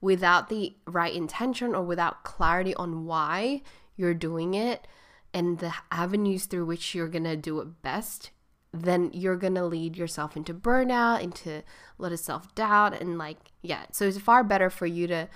without 0.02 0.50
the 0.50 0.76
right 0.88 1.14
intention 1.14 1.76
or 1.76 1.84
without 1.84 2.24
clarity 2.24 2.74
on 2.76 3.06
why 3.06 3.62
you're 3.96 4.14
doing 4.14 4.54
it 4.54 4.88
and 5.34 5.60
the 5.60 5.74
avenues 5.92 6.46
through 6.46 6.66
which 6.66 6.96
you're 6.96 7.08
going 7.08 7.24
to 7.24 7.36
do 7.36 7.60
it 7.60 7.82
best, 7.82 8.32
then 8.74 9.12
you're 9.14 9.36
going 9.36 9.56
to 9.56 9.66
lead 9.66 9.98
yourself 9.98 10.36
into 10.36 10.54
burnout, 10.54 11.22
into 11.22 11.58
a 11.58 11.64
lot 11.98 12.12
of 12.12 12.20
self 12.20 12.54
doubt. 12.56 13.00
And 13.00 13.18
like, 13.18 13.38
yeah, 13.62 13.86
so 13.92 14.08
it's 14.08 14.18
far 14.18 14.44
better 14.44 14.70
for 14.70 14.86
you 14.86 15.08
to 15.08 15.28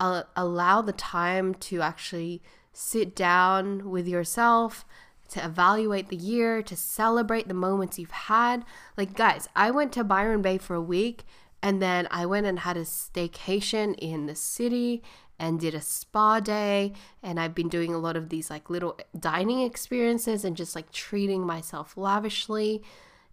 uh, 0.00 0.22
allow 0.36 0.80
the 0.80 0.92
time 0.92 1.54
to 1.54 1.82
actually 1.82 2.42
sit 2.72 3.14
down 3.14 3.90
with 3.90 4.08
yourself 4.08 4.84
to 5.34 5.44
evaluate 5.44 6.08
the 6.08 6.16
year, 6.16 6.62
to 6.62 6.76
celebrate 6.76 7.48
the 7.48 7.54
moments 7.54 7.98
you've 7.98 8.10
had. 8.10 8.64
Like, 8.96 9.14
guys, 9.14 9.48
I 9.56 9.70
went 9.70 9.92
to 9.92 10.04
Byron 10.04 10.42
Bay 10.42 10.58
for 10.58 10.74
a 10.74 10.82
week 10.82 11.24
and 11.60 11.82
then 11.82 12.06
I 12.10 12.24
went 12.24 12.46
and 12.46 12.60
had 12.60 12.76
a 12.76 12.82
staycation 12.82 13.94
in 13.98 14.26
the 14.26 14.36
city 14.36 15.02
and 15.38 15.58
did 15.58 15.74
a 15.74 15.80
spa 15.80 16.38
day. 16.38 16.92
And 17.20 17.40
I've 17.40 17.54
been 17.54 17.68
doing 17.68 17.92
a 17.92 17.98
lot 17.98 18.16
of 18.16 18.28
these 18.28 18.48
like 18.48 18.70
little 18.70 18.96
dining 19.18 19.62
experiences 19.62 20.44
and 20.44 20.56
just 20.56 20.76
like 20.76 20.92
treating 20.92 21.44
myself 21.44 21.96
lavishly. 21.96 22.82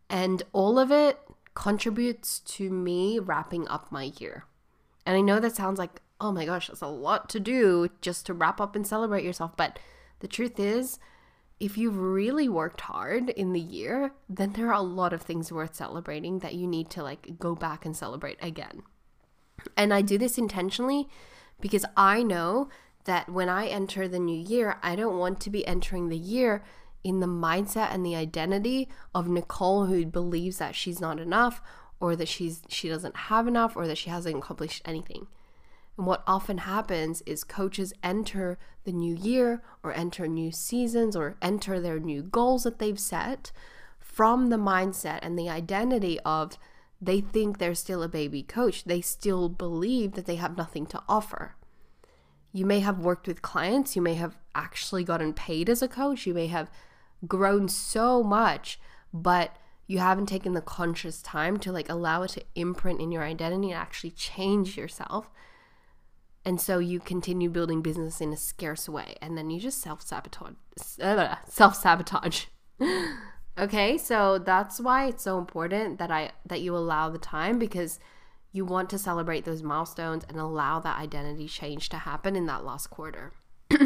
And 0.09 0.41
all 0.53 0.79
of 0.79 0.91
it 0.91 1.19
contributes 1.53 2.39
to 2.39 2.71
me 2.71 3.19
wrapping 3.19 3.67
up 3.67 3.91
my 3.91 4.11
year. 4.17 4.45
And 5.05 5.15
I 5.15 5.21
know 5.21 5.39
that 5.39 5.55
sounds 5.55 5.77
like, 5.77 6.01
oh 6.19 6.31
my 6.31 6.45
gosh, 6.45 6.67
that's 6.67 6.81
a 6.81 6.87
lot 6.87 7.29
to 7.29 7.39
do 7.39 7.89
just 8.01 8.25
to 8.25 8.33
wrap 8.33 8.59
up 8.59 8.75
and 8.75 8.87
celebrate 8.87 9.23
yourself. 9.23 9.55
But 9.55 9.77
the 10.19 10.27
truth 10.27 10.59
is, 10.59 10.97
if 11.61 11.77
you've 11.77 11.97
really 11.97 12.49
worked 12.49 12.81
hard 12.81 13.29
in 13.29 13.53
the 13.53 13.59
year, 13.59 14.13
then 14.27 14.53
there 14.53 14.69
are 14.69 14.73
a 14.73 14.81
lot 14.81 15.13
of 15.13 15.21
things 15.21 15.51
worth 15.51 15.75
celebrating 15.75 16.39
that 16.39 16.55
you 16.55 16.65
need 16.65 16.89
to 16.89 17.03
like 17.03 17.37
go 17.37 17.53
back 17.53 17.85
and 17.85 17.95
celebrate 17.95 18.39
again. 18.41 18.81
And 19.77 19.93
I 19.93 20.01
do 20.01 20.17
this 20.17 20.39
intentionally 20.39 21.07
because 21.61 21.85
I 21.95 22.23
know 22.23 22.69
that 23.05 23.29
when 23.29 23.47
I 23.47 23.67
enter 23.67 24.07
the 24.07 24.17
new 24.17 24.37
year, 24.37 24.77
I 24.81 24.95
don't 24.95 25.19
want 25.19 25.39
to 25.41 25.51
be 25.51 25.65
entering 25.67 26.09
the 26.09 26.17
year 26.17 26.63
in 27.03 27.19
the 27.19 27.27
mindset 27.27 27.93
and 27.93 28.03
the 28.03 28.15
identity 28.15 28.89
of 29.13 29.29
Nicole 29.29 29.85
who 29.85 30.03
believes 30.03 30.57
that 30.57 30.73
she's 30.73 30.99
not 30.99 31.19
enough 31.19 31.61
or 31.99 32.15
that 32.15 32.27
she's 32.27 32.63
she 32.69 32.89
doesn't 32.89 33.15
have 33.15 33.47
enough 33.47 33.75
or 33.75 33.85
that 33.85 33.99
she 33.99 34.09
hasn't 34.09 34.35
accomplished 34.35 34.81
anything. 34.83 35.27
And 35.97 36.07
what 36.07 36.23
often 36.25 36.59
happens 36.59 37.21
is 37.23 37.43
coaches 37.43 37.93
enter 38.03 38.57
the 38.83 38.91
new 38.91 39.15
year 39.15 39.61
or 39.83 39.93
enter 39.93 40.27
new 40.27 40.51
seasons 40.51 41.15
or 41.15 41.35
enter 41.41 41.79
their 41.79 41.99
new 41.99 42.23
goals 42.23 42.63
that 42.63 42.79
they've 42.79 42.99
set 42.99 43.51
from 43.99 44.49
the 44.49 44.57
mindset 44.57 45.19
and 45.21 45.37
the 45.37 45.49
identity 45.49 46.19
of 46.21 46.57
they 47.01 47.19
think 47.19 47.57
they're 47.57 47.73
still 47.73 48.03
a 48.03 48.07
baby 48.07 48.43
coach. 48.43 48.83
They 48.83 49.01
still 49.01 49.49
believe 49.49 50.13
that 50.13 50.25
they 50.25 50.35
have 50.35 50.57
nothing 50.57 50.85
to 50.87 51.01
offer. 51.09 51.55
You 52.53 52.65
may 52.65 52.81
have 52.81 52.99
worked 52.99 53.27
with 53.27 53.41
clients, 53.41 53.95
you 53.95 54.01
may 54.01 54.15
have 54.15 54.37
actually 54.53 55.03
gotten 55.03 55.33
paid 55.33 55.69
as 55.69 55.81
a 55.81 55.87
coach, 55.87 56.27
you 56.27 56.33
may 56.33 56.47
have 56.47 56.69
grown 57.27 57.69
so 57.69 58.21
much, 58.23 58.79
but 59.13 59.55
you 59.87 59.99
haven't 59.99 60.27
taken 60.27 60.53
the 60.53 60.61
conscious 60.61 61.21
time 61.21 61.57
to 61.57 61.71
like 61.71 61.89
allow 61.89 62.23
it 62.23 62.29
to 62.29 62.43
imprint 62.55 63.01
in 63.01 63.11
your 63.11 63.23
identity 63.23 63.71
and 63.71 63.81
actually 63.81 64.11
change 64.11 64.77
yourself. 64.77 65.29
And 66.43 66.59
so 66.59 66.79
you 66.79 66.99
continue 66.99 67.49
building 67.49 67.81
business 67.81 68.19
in 68.19 68.33
a 68.33 68.37
scarce 68.37 68.89
way 68.89 69.15
and 69.21 69.37
then 69.37 69.49
you 69.49 69.59
just 69.59 69.81
self-sabotage 69.81 70.53
self-sabotage. 71.47 72.45
okay? 73.59 73.97
So 73.97 74.39
that's 74.39 74.79
why 74.79 75.05
it's 75.05 75.23
so 75.23 75.37
important 75.37 75.99
that 75.99 76.09
I 76.09 76.31
that 76.45 76.61
you 76.61 76.75
allow 76.75 77.09
the 77.09 77.19
time 77.19 77.59
because 77.59 77.99
you 78.51 78.65
want 78.65 78.89
to 78.89 78.97
celebrate 78.97 79.45
those 79.45 79.63
milestones 79.63 80.25
and 80.27 80.37
allow 80.37 80.79
that 80.79 80.97
identity 80.97 81.47
change 81.47 81.89
to 81.89 81.97
happen 81.97 82.35
in 82.35 82.45
that 82.47 82.65
last 82.65 82.87
quarter. 82.87 83.31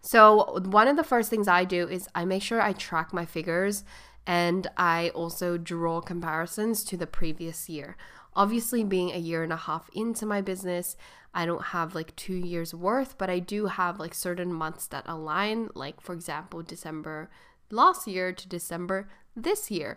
so, 0.00 0.60
one 0.64 0.86
of 0.86 0.96
the 0.96 1.04
first 1.04 1.30
things 1.30 1.48
I 1.48 1.64
do 1.64 1.88
is 1.88 2.08
I 2.14 2.24
make 2.24 2.42
sure 2.42 2.62
I 2.62 2.72
track 2.72 3.12
my 3.12 3.24
figures 3.24 3.84
and 4.26 4.68
I 4.76 5.10
also 5.10 5.58
draw 5.58 6.00
comparisons 6.00 6.84
to 6.84 6.96
the 6.96 7.06
previous 7.06 7.68
year. 7.68 7.96
Obviously, 8.34 8.84
being 8.84 9.10
a 9.10 9.18
year 9.18 9.42
and 9.42 9.52
a 9.52 9.56
half 9.56 9.90
into 9.92 10.24
my 10.26 10.40
business, 10.40 10.96
I 11.34 11.46
don't 11.46 11.66
have 11.66 11.94
like 11.94 12.14
two 12.16 12.34
years 12.34 12.74
worth, 12.74 13.18
but 13.18 13.30
I 13.30 13.38
do 13.38 13.66
have 13.66 14.00
like 14.00 14.14
certain 14.14 14.52
months 14.52 14.86
that 14.88 15.04
align, 15.06 15.68
like 15.74 16.00
for 16.00 16.12
example, 16.12 16.62
December 16.62 17.30
last 17.70 18.06
year 18.08 18.32
to 18.32 18.48
December 18.48 19.08
this 19.36 19.70
year 19.70 19.96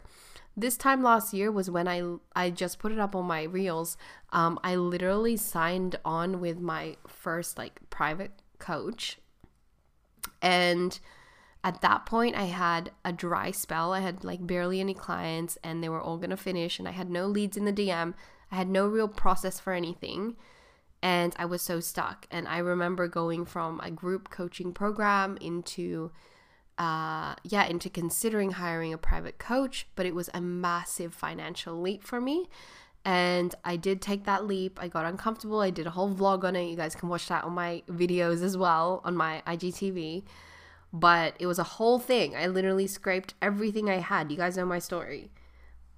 this 0.56 0.78
time 0.78 1.02
last 1.02 1.34
year 1.34 1.52
was 1.52 1.70
when 1.70 1.88
I 1.88 2.04
I 2.36 2.50
just 2.50 2.80
put 2.80 2.92
it 2.92 3.00
up 3.00 3.16
on 3.16 3.26
my 3.26 3.44
reels. 3.44 3.98
Um, 4.32 4.60
I 4.64 4.76
literally 4.76 5.36
signed 5.36 5.96
on 6.06 6.40
with 6.40 6.60
my 6.60 6.98
first 7.08 7.58
like 7.58 7.80
private 7.90 8.32
coach, 8.60 9.18
and 10.42 11.00
at 11.64 11.82
that 11.82 12.06
point 12.06 12.36
I 12.36 12.46
had 12.46 12.92
a 13.06 13.14
dry 13.14 13.52
spell. 13.52 13.94
I 13.94 14.02
had 14.02 14.24
like 14.24 14.46
barely 14.46 14.80
any 14.80 14.94
clients, 14.94 15.58
and 15.64 15.84
they 15.84 15.90
were 15.90 16.02
all 16.02 16.18
gonna 16.18 16.38
finish, 16.38 16.80
and 16.80 16.88
I 16.88 16.92
had 16.92 17.10
no 17.10 17.28
leads 17.28 17.58
in 17.58 17.66
the 17.66 17.74
DM. 17.74 18.14
I 18.52 18.56
had 18.56 18.70
no 18.70 18.88
real 18.88 19.08
process 19.08 19.60
for 19.60 19.74
anything. 19.74 20.36
And 21.02 21.36
I 21.38 21.46
was 21.46 21.62
so 21.62 21.82
stuck. 21.82 22.28
And 22.32 22.48
I 22.48 22.60
remember 22.60 23.10
going 23.10 23.46
from 23.46 23.82
a 23.82 23.92
group 23.92 24.30
coaching 24.30 24.72
program 24.72 25.38
into 25.42 26.12
uh, 26.78 27.36
yeah, 27.44 27.66
into 27.66 27.90
considering 27.90 28.52
hiring 28.52 28.94
a 28.94 28.98
private 28.98 29.38
coach, 29.38 29.88
but 29.96 30.06
it 30.06 30.16
was 30.16 30.30
a 30.34 30.42
massive 30.42 31.14
financial 31.14 31.80
leap 31.80 32.04
for 32.04 32.20
me. 32.20 32.48
And 33.06 33.54
I 33.66 33.76
did 33.76 34.02
take 34.02 34.24
that 34.26 34.46
leap. 34.46 34.80
I 34.82 34.88
got 34.88 35.06
uncomfortable. 35.06 35.60
I 35.60 35.70
did 35.70 35.86
a 35.86 35.92
whole 35.92 36.14
vlog 36.14 36.44
on 36.44 36.56
it. 36.56 36.70
You 36.70 36.76
guys 36.78 36.96
can 36.96 37.10
watch 37.10 37.28
that 37.28 37.44
on 37.44 37.54
my 37.54 37.84
videos 37.90 38.42
as 38.42 38.58
well 38.58 39.02
on 39.04 39.16
my 39.16 39.44
IGTV. 39.46 40.24
But 40.94 41.36
it 41.40 41.48
was 41.48 41.58
a 41.58 41.64
whole 41.64 41.98
thing. 41.98 42.36
I 42.36 42.46
literally 42.48 42.88
scraped 42.88 43.34
everything 43.42 43.90
I 43.90 43.98
had. 43.98 44.32
You 44.32 44.38
guys 44.38 44.56
know 44.56 44.66
my 44.66 44.80
story. 44.80 45.32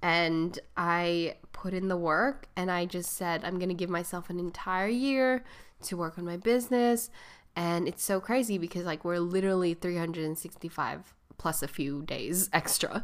And 0.02 0.58
I 0.76 1.36
put 1.52 1.74
in 1.74 1.88
the 1.88 1.96
work 1.96 2.48
and 2.56 2.70
I 2.70 2.86
just 2.86 3.12
said, 3.12 3.44
I'm 3.44 3.58
going 3.58 3.68
to 3.68 3.74
give 3.74 3.90
myself 3.90 4.30
an 4.30 4.38
entire 4.38 4.88
year 4.88 5.44
to 5.82 5.96
work 5.96 6.16
on 6.16 6.24
my 6.24 6.36
business 6.36 7.10
and 7.56 7.88
it's 7.88 8.04
so 8.04 8.20
crazy 8.20 8.58
because 8.58 8.84
like 8.84 9.04
we're 9.04 9.18
literally 9.18 9.72
365 9.72 11.14
plus 11.38 11.62
a 11.62 11.68
few 11.68 12.02
days 12.02 12.50
extra 12.52 13.02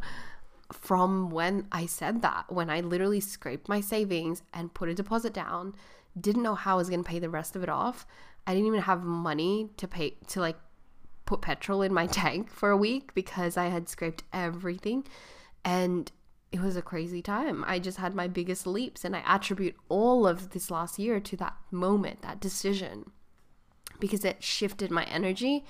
from 0.71 1.31
when 1.31 1.67
I 1.71 1.85
said 1.85 2.23
that, 2.23 2.51
when 2.51 2.71
I 2.71 2.81
literally 2.81 3.21
scraped 3.21 3.69
my 3.69 3.83
savings 3.83 4.43
and 4.55 4.73
put 4.73 4.89
a 4.89 4.95
deposit 4.95 5.35
down, 5.35 5.75
didn't 6.19 6.43
know 6.43 6.55
how 6.55 6.75
I 6.75 6.77
was 6.79 6.89
going 6.89 7.05
to 7.05 7.09
pay 7.09 7.19
the 7.19 7.29
rest 7.29 7.57
of 7.57 7.63
it 7.63 7.69
off. 7.69 8.07
I 8.47 8.55
didn't 8.55 8.69
even 8.69 8.81
have 8.81 9.05
money 9.05 9.69
to 9.77 9.87
pay 9.87 10.17
to 10.29 10.41
like 10.41 10.57
put 11.33 11.41
petrol 11.41 11.81
in 11.81 11.95
my 11.95 12.07
tank 12.23 12.51
for 12.51 12.71
a 12.71 12.77
week 12.77 13.15
because 13.15 13.57
I 13.57 13.69
had 13.69 13.89
scraped 13.89 14.23
everything 14.33 15.05
and 15.65 16.13
it 16.51 16.61
was 16.61 16.77
a 16.77 16.83
crazy 16.83 17.23
time. 17.23 17.65
I 17.67 17.79
just 17.79 17.97
had 17.97 18.15
my 18.15 18.29
biggest 18.29 18.67
leaps 18.67 19.05
and 19.05 19.17
I 19.17 19.23
attribute 19.27 19.75
all 19.89 20.27
of 20.27 20.51
this 20.51 20.71
last 20.71 20.99
year 20.99 21.19
to 21.21 21.37
that 21.39 21.55
moment, 21.71 22.21
that 22.21 22.41
decision 22.41 23.11
because 23.99 24.25
it 24.25 24.43
shifted 24.43 24.91
my 24.91 25.05
energy 25.05 25.65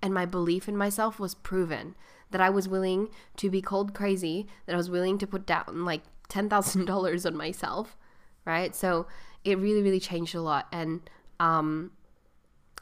and 0.00 0.14
my 0.14 0.24
belief 0.24 0.68
in 0.68 0.76
myself 0.76 1.18
was 1.18 1.34
proven 1.34 1.96
that 2.30 2.40
I 2.40 2.50
was 2.50 2.68
willing 2.68 3.08
to 3.38 3.50
be 3.50 3.60
cold 3.60 3.94
crazy, 3.94 4.46
that 4.66 4.74
I 4.74 4.76
was 4.76 4.90
willing 4.90 5.18
to 5.18 5.26
put 5.26 5.46
down 5.46 5.84
like 5.84 6.02
$10,000 6.28 7.26
on 7.26 7.36
myself, 7.36 7.96
right? 8.44 8.76
So 8.76 9.06
it 9.42 9.58
really 9.58 9.82
really 9.82 10.00
changed 10.00 10.34
a 10.34 10.42
lot 10.42 10.66
and 10.72 11.08
um 11.40 11.92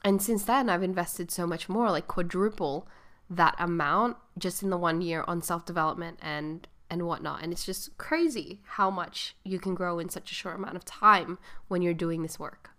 and 0.07 0.23
since 0.23 0.45
then 0.45 0.71
I've 0.71 0.85
invested 0.85 1.33
so 1.33 1.49
much 1.49 1.69
more, 1.69 1.91
like 1.91 2.07
quadruple 2.07 2.87
that 3.29 3.57
amount 3.59 4.17
just 4.39 4.63
in 4.63 4.71
the 4.71 4.79
one 4.79 5.01
year 5.01 5.25
on 5.27 5.43
self-development 5.43 6.21
and 6.23 6.69
and 6.89 7.03
whatnot. 7.09 7.43
And 7.43 7.53
it's 7.53 7.67
just 7.67 7.99
crazy 7.99 8.61
how 8.65 8.89
much 8.89 9.35
you 9.43 9.59
can 9.59 9.75
grow 9.75 9.99
in 9.99 10.09
such 10.09 10.31
a 10.31 10.35
short 10.35 10.55
amount 10.55 10.77
of 10.77 10.85
time 10.85 11.41
when 11.67 11.83
you're 11.83 11.93
doing 11.93 12.23
this 12.23 12.39
work. 12.39 12.71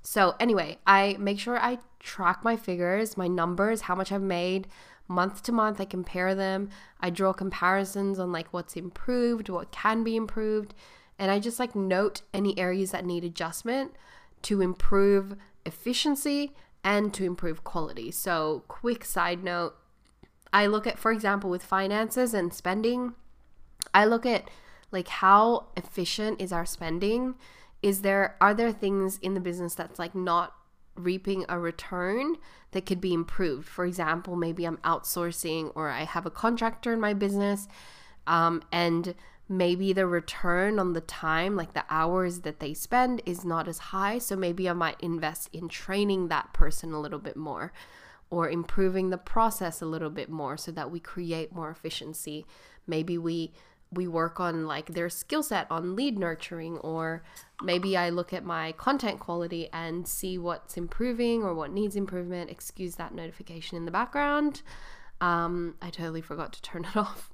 So, 0.00 0.36
anyway, 0.38 0.78
I 0.86 1.16
make 1.18 1.40
sure 1.40 1.58
I 1.58 1.78
track 1.98 2.44
my 2.44 2.54
figures, 2.54 3.16
my 3.16 3.26
numbers, 3.26 3.82
how 3.82 3.96
much 3.96 4.12
I've 4.12 4.22
made 4.22 4.68
month 5.08 5.42
to 5.42 5.52
month. 5.52 5.80
I 5.80 5.84
compare 5.84 6.36
them. 6.36 6.68
I 7.00 7.10
draw 7.10 7.32
comparisons 7.32 8.20
on 8.20 8.30
like 8.30 8.52
what's 8.52 8.76
improved, 8.76 9.48
what 9.48 9.72
can 9.72 10.04
be 10.04 10.14
improved, 10.14 10.74
and 11.18 11.28
I 11.32 11.40
just 11.40 11.58
like 11.58 11.74
note 11.74 12.22
any 12.32 12.56
areas 12.56 12.92
that 12.92 13.04
need 13.04 13.24
adjustment 13.24 13.94
to 14.42 14.60
improve 14.60 15.34
efficiency 15.66 16.54
and 16.88 17.12
to 17.12 17.22
improve 17.22 17.64
quality. 17.64 18.10
So, 18.10 18.64
quick 18.66 19.04
side 19.04 19.44
note 19.44 19.74
I 20.54 20.66
look 20.66 20.86
at, 20.86 20.98
for 20.98 21.12
example, 21.12 21.50
with 21.50 21.62
finances 21.62 22.32
and 22.32 22.54
spending, 22.54 23.12
I 23.92 24.06
look 24.06 24.24
at 24.24 24.48
like 24.90 25.08
how 25.08 25.66
efficient 25.76 26.40
is 26.40 26.50
our 26.50 26.64
spending 26.64 27.34
is 27.82 28.00
there 28.00 28.36
are 28.40 28.54
there 28.54 28.72
things 28.72 29.18
in 29.18 29.34
the 29.34 29.40
business 29.40 29.74
that's 29.74 29.98
like 29.98 30.14
not 30.14 30.54
reaping 30.96 31.44
a 31.46 31.58
return 31.58 32.36
that 32.70 32.86
could 32.86 33.00
be 33.00 33.12
improved 33.12 33.68
for 33.68 33.84
example 33.84 34.34
maybe 34.34 34.64
i'm 34.64 34.78
outsourcing 34.78 35.70
or 35.76 35.90
i 35.90 36.02
have 36.04 36.26
a 36.26 36.30
contractor 36.30 36.92
in 36.92 36.98
my 36.98 37.14
business 37.14 37.68
um, 38.26 38.62
and 38.72 39.14
maybe 39.48 39.92
the 39.92 40.06
return 40.06 40.78
on 40.78 40.92
the 40.92 41.00
time 41.00 41.56
like 41.56 41.72
the 41.72 41.84
hours 41.88 42.40
that 42.40 42.60
they 42.60 42.74
spend 42.74 43.22
is 43.24 43.44
not 43.44 43.66
as 43.66 43.78
high 43.78 44.18
so 44.18 44.36
maybe 44.36 44.68
i 44.68 44.72
might 44.72 45.00
invest 45.00 45.48
in 45.54 45.68
training 45.68 46.28
that 46.28 46.52
person 46.52 46.92
a 46.92 47.00
little 47.00 47.18
bit 47.18 47.36
more 47.36 47.72
or 48.30 48.48
improving 48.48 49.10
the 49.10 49.18
process 49.18 49.80
a 49.80 49.86
little 49.86 50.10
bit 50.10 50.28
more 50.28 50.56
so 50.56 50.70
that 50.72 50.90
we 50.90 51.00
create 51.00 51.54
more 51.54 51.70
efficiency. 51.70 52.44
Maybe 52.86 53.16
we 53.18 53.52
we 53.90 54.06
work 54.06 54.38
on 54.38 54.66
like 54.66 54.92
their 54.92 55.08
skill 55.08 55.42
set 55.42 55.66
on 55.70 55.96
lead 55.96 56.18
nurturing 56.18 56.76
or 56.80 57.22
maybe 57.62 57.96
i 57.96 58.10
look 58.10 58.34
at 58.34 58.44
my 58.44 58.70
content 58.72 59.18
quality 59.18 59.66
and 59.72 60.06
see 60.06 60.36
what's 60.36 60.76
improving 60.76 61.42
or 61.42 61.54
what 61.54 61.72
needs 61.72 61.96
improvement 61.96 62.50
excuse 62.50 62.96
that 62.96 63.14
notification 63.14 63.78
in 63.78 63.86
the 63.86 63.90
background. 63.90 64.60
Um, 65.22 65.76
i 65.80 65.88
totally 65.88 66.20
forgot 66.20 66.52
to 66.52 66.62
turn 66.62 66.84
it 66.90 66.96
off. 66.96 67.32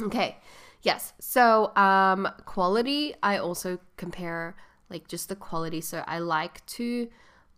Okay 0.00 0.36
yes 0.82 1.12
so 1.18 1.74
um, 1.76 2.28
quality 2.44 3.14
i 3.22 3.36
also 3.36 3.78
compare 3.96 4.54
like 4.90 5.08
just 5.08 5.28
the 5.28 5.36
quality. 5.36 5.80
So 5.80 6.04
I 6.06 6.18
like 6.18 6.64
to 6.66 7.08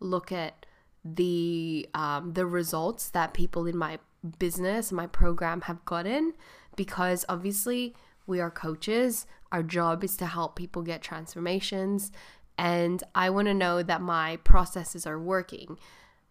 look 0.00 0.32
at 0.32 0.66
the 1.04 1.88
um, 1.94 2.32
the 2.34 2.46
results 2.46 3.10
that 3.10 3.34
people 3.34 3.66
in 3.66 3.76
my 3.76 3.98
business, 4.38 4.92
my 4.92 5.06
program 5.06 5.62
have 5.62 5.84
gotten, 5.84 6.34
because 6.76 7.24
obviously 7.28 7.94
we 8.26 8.40
are 8.40 8.50
coaches. 8.50 9.26
Our 9.52 9.62
job 9.62 10.04
is 10.04 10.16
to 10.18 10.26
help 10.26 10.56
people 10.56 10.82
get 10.82 11.02
transformations, 11.02 12.12
and 12.56 13.02
I 13.14 13.30
want 13.30 13.48
to 13.48 13.54
know 13.54 13.82
that 13.82 14.00
my 14.00 14.36
processes 14.38 15.06
are 15.06 15.18
working. 15.18 15.78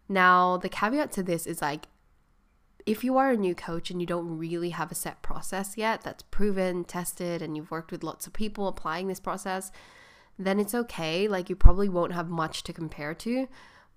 Now, 0.08 0.56
the 0.56 0.68
caveat 0.68 1.12
to 1.12 1.22
this 1.22 1.46
is 1.46 1.60
like 1.60 1.86
if 2.88 3.04
you 3.04 3.18
are 3.18 3.30
a 3.30 3.36
new 3.36 3.54
coach 3.54 3.90
and 3.90 4.00
you 4.00 4.06
don't 4.06 4.38
really 4.38 4.70
have 4.70 4.90
a 4.90 4.94
set 4.94 5.20
process 5.20 5.76
yet 5.76 6.02
that's 6.02 6.22
proven, 6.22 6.84
tested, 6.84 7.42
and 7.42 7.54
you've 7.54 7.70
worked 7.70 7.92
with 7.92 8.02
lots 8.02 8.26
of 8.26 8.32
people 8.32 8.66
applying 8.66 9.08
this 9.08 9.20
process, 9.20 9.70
then 10.38 10.58
it's 10.58 10.74
okay. 10.74 11.28
Like 11.28 11.50
you 11.50 11.56
probably 11.56 11.88
won't 11.88 12.14
have 12.14 12.28
much 12.30 12.62
to 12.64 12.72
compare 12.72 13.12
to. 13.14 13.46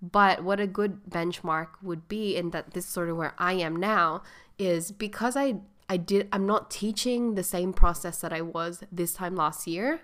But 0.01 0.43
what 0.43 0.59
a 0.59 0.67
good 0.67 1.05
benchmark 1.09 1.67
would 1.81 2.07
be, 2.07 2.35
and 2.35 2.51
that 2.51 2.73
this 2.73 2.85
is 2.85 2.91
sort 2.91 3.07
of 3.07 3.17
where 3.17 3.35
I 3.37 3.53
am 3.53 3.75
now, 3.75 4.23
is 4.57 4.91
because 4.91 5.37
I 5.37 5.61
I 5.87 5.97
did 5.97 6.27
I'm 6.31 6.45
not 6.45 6.71
teaching 6.71 7.35
the 7.35 7.43
same 7.43 7.71
process 7.71 8.19
that 8.21 8.33
I 8.33 8.41
was 8.41 8.83
this 8.91 9.13
time 9.13 9.35
last 9.35 9.67
year. 9.67 10.01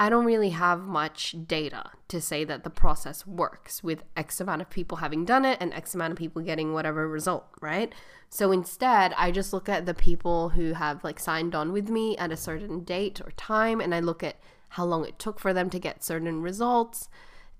I 0.00 0.08
don't 0.08 0.24
really 0.24 0.48
have 0.48 0.86
much 0.86 1.36
data 1.46 1.90
to 2.08 2.22
say 2.22 2.42
that 2.44 2.64
the 2.64 2.70
process 2.70 3.26
works 3.26 3.84
with 3.84 4.02
X 4.16 4.40
amount 4.40 4.62
of 4.62 4.70
people 4.70 4.96
having 4.96 5.26
done 5.26 5.44
it 5.44 5.58
and 5.60 5.74
X 5.74 5.94
amount 5.94 6.12
of 6.12 6.18
people 6.18 6.40
getting 6.40 6.72
whatever 6.72 7.06
result, 7.06 7.44
right? 7.60 7.94
So 8.30 8.50
instead, 8.50 9.12
I 9.18 9.30
just 9.30 9.52
look 9.52 9.68
at 9.68 9.84
the 9.84 9.92
people 9.92 10.48
who 10.48 10.72
have 10.72 11.04
like 11.04 11.20
signed 11.20 11.54
on 11.54 11.70
with 11.70 11.90
me 11.90 12.16
at 12.16 12.32
a 12.32 12.36
certain 12.38 12.82
date 12.82 13.20
or 13.20 13.32
time 13.32 13.78
and 13.78 13.94
I 13.94 14.00
look 14.00 14.22
at 14.22 14.40
how 14.70 14.86
long 14.86 15.04
it 15.04 15.18
took 15.18 15.38
for 15.38 15.52
them 15.52 15.68
to 15.68 15.78
get 15.78 16.02
certain 16.02 16.40
results 16.40 17.10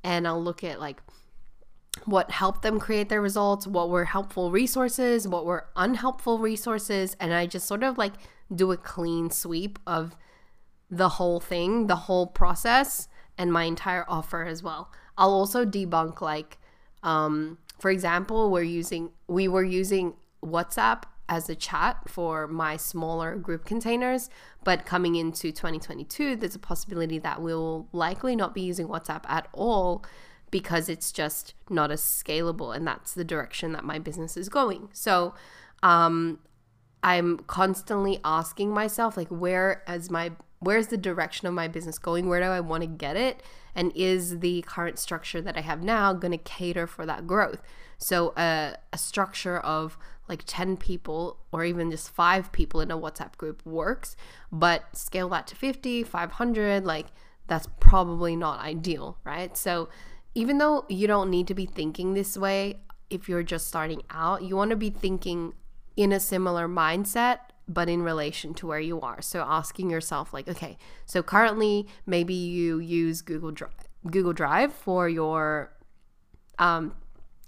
and 0.02 0.26
I'll 0.26 0.42
look 0.42 0.64
at 0.64 0.80
like 0.80 1.02
what 2.06 2.30
helped 2.30 2.62
them 2.62 2.80
create 2.80 3.10
their 3.10 3.20
results, 3.20 3.66
what 3.66 3.90
were 3.90 4.06
helpful 4.06 4.50
resources, 4.50 5.28
what 5.28 5.44
were 5.44 5.66
unhelpful 5.76 6.38
resources, 6.38 7.18
and 7.20 7.34
I 7.34 7.44
just 7.44 7.66
sort 7.66 7.82
of 7.82 7.98
like 7.98 8.14
do 8.54 8.72
a 8.72 8.78
clean 8.78 9.28
sweep 9.28 9.78
of 9.86 10.16
the 10.90 11.10
whole 11.10 11.40
thing, 11.40 11.86
the 11.86 11.96
whole 11.96 12.26
process, 12.26 13.08
and 13.38 13.52
my 13.52 13.64
entire 13.64 14.04
offer 14.08 14.44
as 14.44 14.62
well. 14.62 14.92
I'll 15.16 15.32
also 15.32 15.64
debunk 15.64 16.20
like, 16.20 16.58
um, 17.02 17.58
for 17.78 17.90
example, 17.90 18.50
we're 18.50 18.62
using 18.62 19.10
we 19.26 19.48
were 19.48 19.64
using 19.64 20.14
WhatsApp 20.44 21.04
as 21.28 21.48
a 21.48 21.54
chat 21.54 22.08
for 22.08 22.48
my 22.48 22.76
smaller 22.76 23.36
group 23.36 23.64
containers, 23.64 24.28
but 24.64 24.84
coming 24.84 25.14
into 25.14 25.52
2022, 25.52 26.34
there's 26.34 26.56
a 26.56 26.58
possibility 26.58 27.18
that 27.20 27.40
we'll 27.40 27.86
likely 27.92 28.34
not 28.34 28.52
be 28.52 28.60
using 28.60 28.88
WhatsApp 28.88 29.22
at 29.28 29.46
all 29.52 30.04
because 30.50 30.88
it's 30.88 31.12
just 31.12 31.54
not 31.68 31.92
as 31.92 32.02
scalable, 32.02 32.74
and 32.74 32.84
that's 32.84 33.14
the 33.14 33.24
direction 33.24 33.70
that 33.72 33.84
my 33.84 34.00
business 34.00 34.36
is 34.36 34.48
going. 34.48 34.88
So, 34.92 35.34
um, 35.84 36.40
I'm 37.02 37.38
constantly 37.38 38.18
asking 38.24 38.70
myself, 38.70 39.16
like, 39.16 39.28
where 39.28 39.84
as 39.86 40.10
my 40.10 40.32
where's 40.60 40.88
the 40.88 40.96
direction 40.96 41.48
of 41.48 41.54
my 41.54 41.68
business 41.68 41.98
going? 41.98 42.28
Where 42.28 42.40
do 42.40 42.46
I 42.46 42.60
want 42.60 42.82
to 42.82 42.86
get 42.86 43.16
it? 43.16 43.42
And 43.74 43.92
is 43.94 44.40
the 44.40 44.62
current 44.62 44.98
structure 44.98 45.40
that 45.40 45.56
I 45.56 45.60
have 45.60 45.82
now 45.82 46.12
going 46.12 46.32
to 46.32 46.38
cater 46.38 46.86
for 46.86 47.06
that 47.06 47.26
growth? 47.26 47.62
So, 47.98 48.28
uh, 48.30 48.74
a 48.92 48.98
structure 48.98 49.58
of 49.58 49.98
like 50.28 50.42
10 50.46 50.76
people 50.76 51.38
or 51.50 51.64
even 51.64 51.90
just 51.90 52.10
five 52.10 52.52
people 52.52 52.80
in 52.80 52.90
a 52.90 52.98
WhatsApp 52.98 53.36
group 53.36 53.64
works, 53.66 54.16
but 54.52 54.96
scale 54.96 55.28
that 55.30 55.46
to 55.48 55.56
50, 55.56 56.04
500, 56.04 56.84
like 56.84 57.06
that's 57.46 57.66
probably 57.80 58.36
not 58.36 58.60
ideal, 58.60 59.18
right? 59.24 59.56
So, 59.56 59.88
even 60.34 60.58
though 60.58 60.84
you 60.88 61.06
don't 61.06 61.30
need 61.30 61.48
to 61.48 61.54
be 61.54 61.66
thinking 61.66 62.14
this 62.14 62.36
way 62.36 62.80
if 63.08 63.28
you're 63.28 63.42
just 63.42 63.66
starting 63.66 64.02
out, 64.10 64.42
you 64.42 64.54
want 64.54 64.70
to 64.70 64.76
be 64.76 64.90
thinking 64.90 65.52
in 65.96 66.12
a 66.12 66.20
similar 66.20 66.68
mindset 66.68 67.38
but 67.70 67.88
in 67.88 68.02
relation 68.02 68.52
to 68.52 68.66
where 68.66 68.80
you 68.80 69.00
are. 69.00 69.22
So 69.22 69.44
asking 69.46 69.90
yourself 69.90 70.34
like, 70.34 70.48
okay, 70.48 70.76
so 71.06 71.22
currently 71.22 71.86
maybe 72.04 72.34
you 72.34 72.80
use 72.80 73.22
Google 73.22 73.52
Drive, 73.52 73.70
Google 74.10 74.32
Drive 74.32 74.72
for 74.72 75.08
your 75.08 75.72
um, 76.58 76.96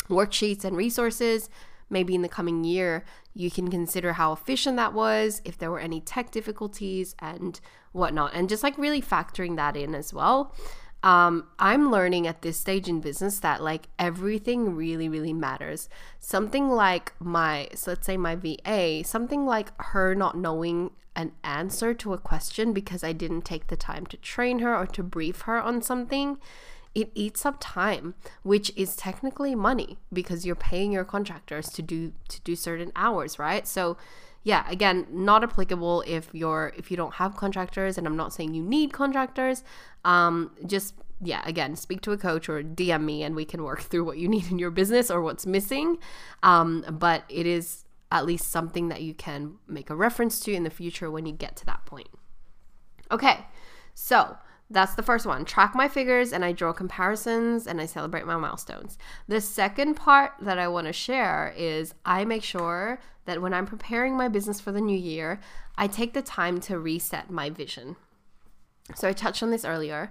worksheets 0.09 0.65
and 0.65 0.77
resources. 0.77 1.51
Maybe 1.91 2.15
in 2.15 2.23
the 2.23 2.29
coming 2.29 2.63
year, 2.63 3.05
you 3.35 3.51
can 3.51 3.69
consider 3.69 4.13
how 4.13 4.33
efficient 4.33 4.77
that 4.77 4.95
was, 4.95 5.43
if 5.45 5.59
there 5.59 5.71
were 5.71 5.81
any 5.81 6.01
tech 6.01 6.31
difficulties 6.31 7.17
and 7.19 7.61
whatnot, 7.91 8.33
and 8.33 8.49
just 8.49 8.63
like 8.63 8.79
really 8.79 9.03
factoring 9.03 9.57
that 9.57 9.77
in 9.77 9.95
as 9.95 10.15
well 10.15 10.55
um, 11.03 11.49
I'm 11.59 11.91
learning 11.91 12.27
at 12.27 12.43
this 12.43 12.59
stage 12.59 12.89
in 12.89 13.01
business 13.01 13.41
that 13.41 13.63
like 13.63 13.89
everything 13.99 14.77
really, 14.77 15.09
really 15.09 15.33
matters. 15.33 15.89
Something 16.21 16.71
like 16.71 17.13
my, 17.19 17.69
so 17.75 17.91
let's 17.93 18.07
say 18.07 18.17
my 18.17 18.37
VA, 18.37 19.03
something 19.05 19.45
like 19.45 19.73
her 19.81 20.15
not 20.15 20.37
knowing 20.37 20.91
an 21.15 21.33
answer 21.45 21.93
to 21.93 22.13
a 22.13 22.19
question 22.19 22.73
because 22.73 23.05
I 23.05 23.13
didn't 23.13 23.43
take 23.43 23.67
the 23.67 23.77
time 23.77 24.07
to 24.07 24.17
train 24.17 24.61
her 24.61 24.77
or 24.77 24.87
to 24.87 25.03
brief 25.03 25.43
her 25.43 25.61
on 25.61 25.83
something, 25.83 26.39
it 26.95 27.11
eats 27.15 27.45
up 27.45 27.57
time, 27.59 28.15
which 28.43 28.71
is 28.77 28.97
technically 28.97 29.55
money 29.55 29.99
because 30.13 30.47
you're 30.47 30.55
paying 30.55 30.93
your 30.93 31.05
contractors 31.05 31.69
to 31.71 31.83
do 31.83 32.13
to 32.29 32.41
do 32.43 32.55
certain 32.55 32.93
hours, 32.95 33.39
right? 33.39 33.67
So 33.67 33.97
yeah, 34.45 34.69
again, 34.69 35.07
not 35.11 35.45
applicable 35.45 36.03
if 36.07 36.29
you're 36.33 36.73
if 36.77 36.91
you 36.91 36.97
don't 36.97 37.15
have 37.15 37.37
contractors, 37.37 37.97
and 37.97 38.07
I'm 38.07 38.17
not 38.17 38.33
saying 38.33 38.55
you 38.55 38.63
need 38.63 38.93
contractors. 38.93 39.63
Um, 40.05 40.51
just 40.67 40.95
yeah, 41.21 41.43
again, 41.45 41.77
speak 41.77 42.01
to 42.03 42.13
a 42.13 42.19
coach 42.19 42.49
or 42.49 42.63
DM 42.63 43.05
me, 43.05 43.23
and 43.23 43.37
we 43.37 43.45
can 43.45 43.63
work 43.63 43.81
through 43.91 44.05
what 44.05 44.19
you 44.19 44.29
need 44.29 44.51
in 44.51 44.59
your 44.59 44.71
business 44.71 45.11
or 45.11 45.23
what's 45.23 45.47
missing. 45.47 45.99
Um, 46.43 46.85
but 46.91 47.25
it 47.29 47.47
is 47.47 47.85
at 48.11 48.27
least 48.27 48.51
something 48.51 48.89
that 48.89 49.03
you 49.03 49.15
can 49.15 49.55
make 49.67 49.89
a 49.89 49.95
reference 49.95 50.41
to 50.41 50.53
in 50.53 50.65
the 50.65 50.71
future 50.71 51.11
when 51.11 51.25
you 51.25 51.33
get 51.33 51.57
to 51.57 51.67
that 51.67 51.87
point. 51.87 52.09
Okay, 53.11 53.47
so 53.95 54.37
that's 54.73 54.95
the 54.95 55.03
first 55.03 55.27
one. 55.27 55.45
Track 55.45 55.75
my 55.75 55.89
figures 55.89 56.33
and 56.33 56.45
I 56.45 56.53
draw 56.53 56.73
comparisons 56.73 57.67
and 57.67 57.81
I 57.81 57.87
celebrate 57.87 58.27
my 58.27 58.37
milestones. 58.37 58.99
The 59.29 59.41
second 59.41 59.95
part 59.95 60.33
that 60.41 60.59
I 60.59 60.69
want 60.69 60.87
to 60.87 60.93
share 60.93 61.55
is 61.57 61.95
I 62.05 62.25
make 62.25 62.43
sure 62.43 63.01
that 63.25 63.41
when 63.41 63.55
I'm 63.55 63.67
preparing 63.67 64.17
my 64.17 64.29
business 64.29 64.61
for 64.61 64.73
the 64.73 64.81
new 64.81 64.97
year, 64.97 65.41
I 65.77 65.87
take 65.87 66.13
the 66.13 66.23
time 66.23 66.61
to 66.63 66.79
reset 66.79 67.31
my 67.31 67.51
vision. 67.51 67.97
So 68.95 69.09
I 69.09 69.13
touched 69.13 69.43
on 69.43 69.51
this 69.51 69.65
earlier. 69.65 70.11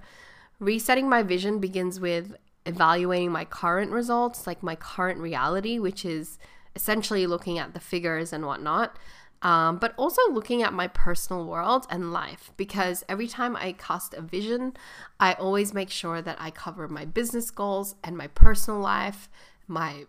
Resetting 0.60 1.10
my 1.10 1.24
vision 1.24 1.60
begins 1.60 2.00
with 2.00 2.36
evaluating 2.66 3.32
my 3.32 3.46
current 3.46 3.92
results, 3.92 4.48
like 4.48 4.64
my 4.64 4.76
current 4.76 5.20
reality, 5.20 5.80
which 5.80 6.06
is 6.06 6.38
essentially 6.76 7.28
looking 7.28 7.58
at 7.60 7.74
the 7.74 7.80
figures 7.80 8.32
and 8.32 8.46
whatnot 8.46 8.96
um, 9.42 9.78
but 9.78 9.94
also 9.98 10.22
looking 10.32 10.62
at 10.62 10.74
my 10.74 10.88
personal 10.88 11.46
world 11.46 11.88
and 11.90 12.14
life 12.14 12.52
because 12.58 13.04
every 13.10 13.28
time 13.28 13.56
I 13.56 13.74
cast 13.74 14.14
a 14.14 14.22
vision, 14.22 14.74
I 15.20 15.34
always 15.34 15.74
make 15.74 15.90
sure 15.90 16.22
that 16.22 16.38
I 16.40 16.52
cover 16.52 16.88
my 16.88 17.06
business 17.06 17.50
goals 17.50 17.96
and 18.04 18.16
my 18.18 18.28
personal 18.28 18.80
life, 18.80 19.30
my 19.68 20.06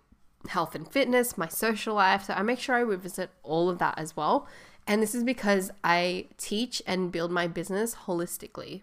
health 0.48 0.74
and 0.74 0.86
fitness, 0.90 1.38
my 1.38 1.48
social 1.48 1.94
life. 1.94 2.24
So 2.24 2.34
I 2.34 2.42
make 2.42 2.58
sure 2.58 2.74
I 2.74 2.80
revisit 2.80 3.30
all 3.42 3.70
of 3.70 3.78
that 3.78 3.98
as 3.98 4.16
well. 4.16 4.46
And 4.86 5.02
this 5.02 5.14
is 5.14 5.24
because 5.24 5.70
I 5.84 6.26
teach 6.36 6.82
and 6.86 7.12
build 7.12 7.30
my 7.30 7.46
business 7.46 7.94
holistically, 8.06 8.82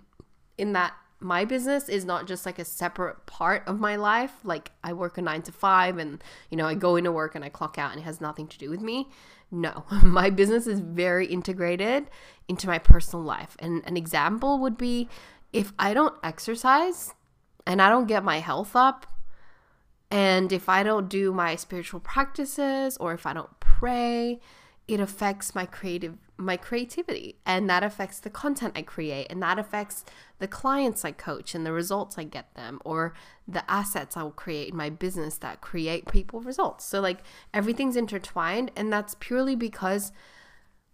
in 0.57 0.73
that 0.73 0.93
my 1.19 1.43
business 1.45 1.89
is 1.89 2.05
not 2.05 2.27
just 2.27 2.45
like 2.45 2.59
a 2.59 2.65
separate 2.65 3.25
part 3.25 3.63
of 3.67 3.79
my 3.79 3.95
life. 3.95 4.33
Like 4.43 4.71
I 4.83 4.93
work 4.93 5.17
a 5.17 5.21
nine 5.21 5.41
to 5.43 5.51
five 5.51 5.97
and, 5.97 6.23
you 6.49 6.57
know, 6.57 6.65
I 6.65 6.75
go 6.75 6.95
into 6.95 7.11
work 7.11 7.35
and 7.35 7.43
I 7.43 7.49
clock 7.49 7.77
out 7.77 7.91
and 7.91 7.99
it 7.99 8.03
has 8.03 8.21
nothing 8.21 8.47
to 8.47 8.57
do 8.57 8.69
with 8.69 8.81
me. 8.81 9.09
No, 9.51 9.85
my 10.03 10.29
business 10.29 10.67
is 10.67 10.79
very 10.79 11.27
integrated 11.27 12.09
into 12.47 12.67
my 12.67 12.79
personal 12.79 13.23
life. 13.23 13.55
And 13.59 13.83
an 13.85 13.97
example 13.97 14.59
would 14.59 14.77
be 14.77 15.09
if 15.51 15.73
I 15.77 15.93
don't 15.93 16.15
exercise 16.23 17.13
and 17.65 17.81
I 17.81 17.89
don't 17.89 18.07
get 18.07 18.23
my 18.23 18.39
health 18.39 18.75
up, 18.75 19.05
and 20.11 20.51
if 20.51 20.67
I 20.67 20.81
don't 20.81 21.07
do 21.07 21.31
my 21.31 21.55
spiritual 21.55 21.99
practices 21.99 22.97
or 22.97 23.13
if 23.13 23.25
I 23.27 23.33
don't 23.33 23.59
pray, 23.59 24.39
it 24.87 24.99
affects 24.99 25.53
my 25.53 25.65
creative 25.65 26.17
my 26.39 26.55
creativity 26.55 27.35
and 27.45 27.69
that 27.69 27.83
affects 27.83 28.19
the 28.19 28.29
content 28.29 28.73
I 28.75 28.81
create 28.81 29.27
and 29.29 29.43
that 29.43 29.59
affects 29.59 30.05
the 30.39 30.47
clients 30.47 31.03
I 31.03 31.11
coach 31.11 31.53
and 31.53 31.65
the 31.65 31.73
results 31.73 32.17
I 32.17 32.23
get 32.23 32.55
them 32.55 32.79
or 32.85 33.13
the 33.47 33.69
assets 33.69 34.15
I 34.15 34.23
will 34.23 34.31
create 34.31 34.69
in 34.69 34.77
my 34.77 34.89
business 34.89 35.37
that 35.39 35.61
create 35.61 36.07
people 36.07 36.39
results. 36.39 36.85
So 36.85 37.01
like 37.01 37.19
everything's 37.53 37.97
intertwined 37.97 38.71
and 38.75 38.91
that's 38.91 39.15
purely 39.19 39.55
because 39.55 40.13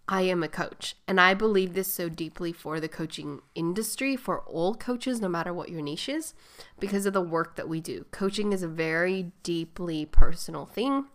I 0.08 0.22
am 0.22 0.42
a 0.42 0.48
coach 0.48 0.96
and 1.06 1.20
I 1.20 1.34
believe 1.34 1.74
this 1.74 1.92
so 1.92 2.08
deeply 2.08 2.52
for 2.52 2.78
the 2.78 2.88
coaching 2.88 3.40
industry 3.54 4.16
for 4.16 4.40
all 4.40 4.74
coaches 4.74 5.20
no 5.20 5.28
matter 5.28 5.52
what 5.52 5.68
your 5.68 5.82
niche 5.82 6.08
is 6.08 6.34
because 6.78 7.06
of 7.06 7.12
the 7.12 7.20
work 7.20 7.56
that 7.56 7.68
we 7.68 7.80
do. 7.80 8.06
Coaching 8.10 8.52
is 8.52 8.62
a 8.62 8.68
very 8.68 9.32
deeply 9.42 10.06
personal 10.06 10.66
thing 10.66 11.06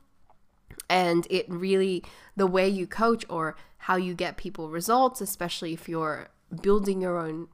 and 0.91 1.25
it 1.30 1.45
really 1.49 2.04
the 2.36 2.45
way 2.45 2.67
you 2.69 2.86
coach 2.86 3.25
or 3.30 3.56
how 3.88 3.95
you 3.95 4.13
get 4.13 4.38
people 4.38 4.69
results 4.69 5.21
especially 5.21 5.73
if 5.73 5.89
you're 5.89 6.27
building 6.62 7.01
your 7.01 7.17
own 7.17 7.47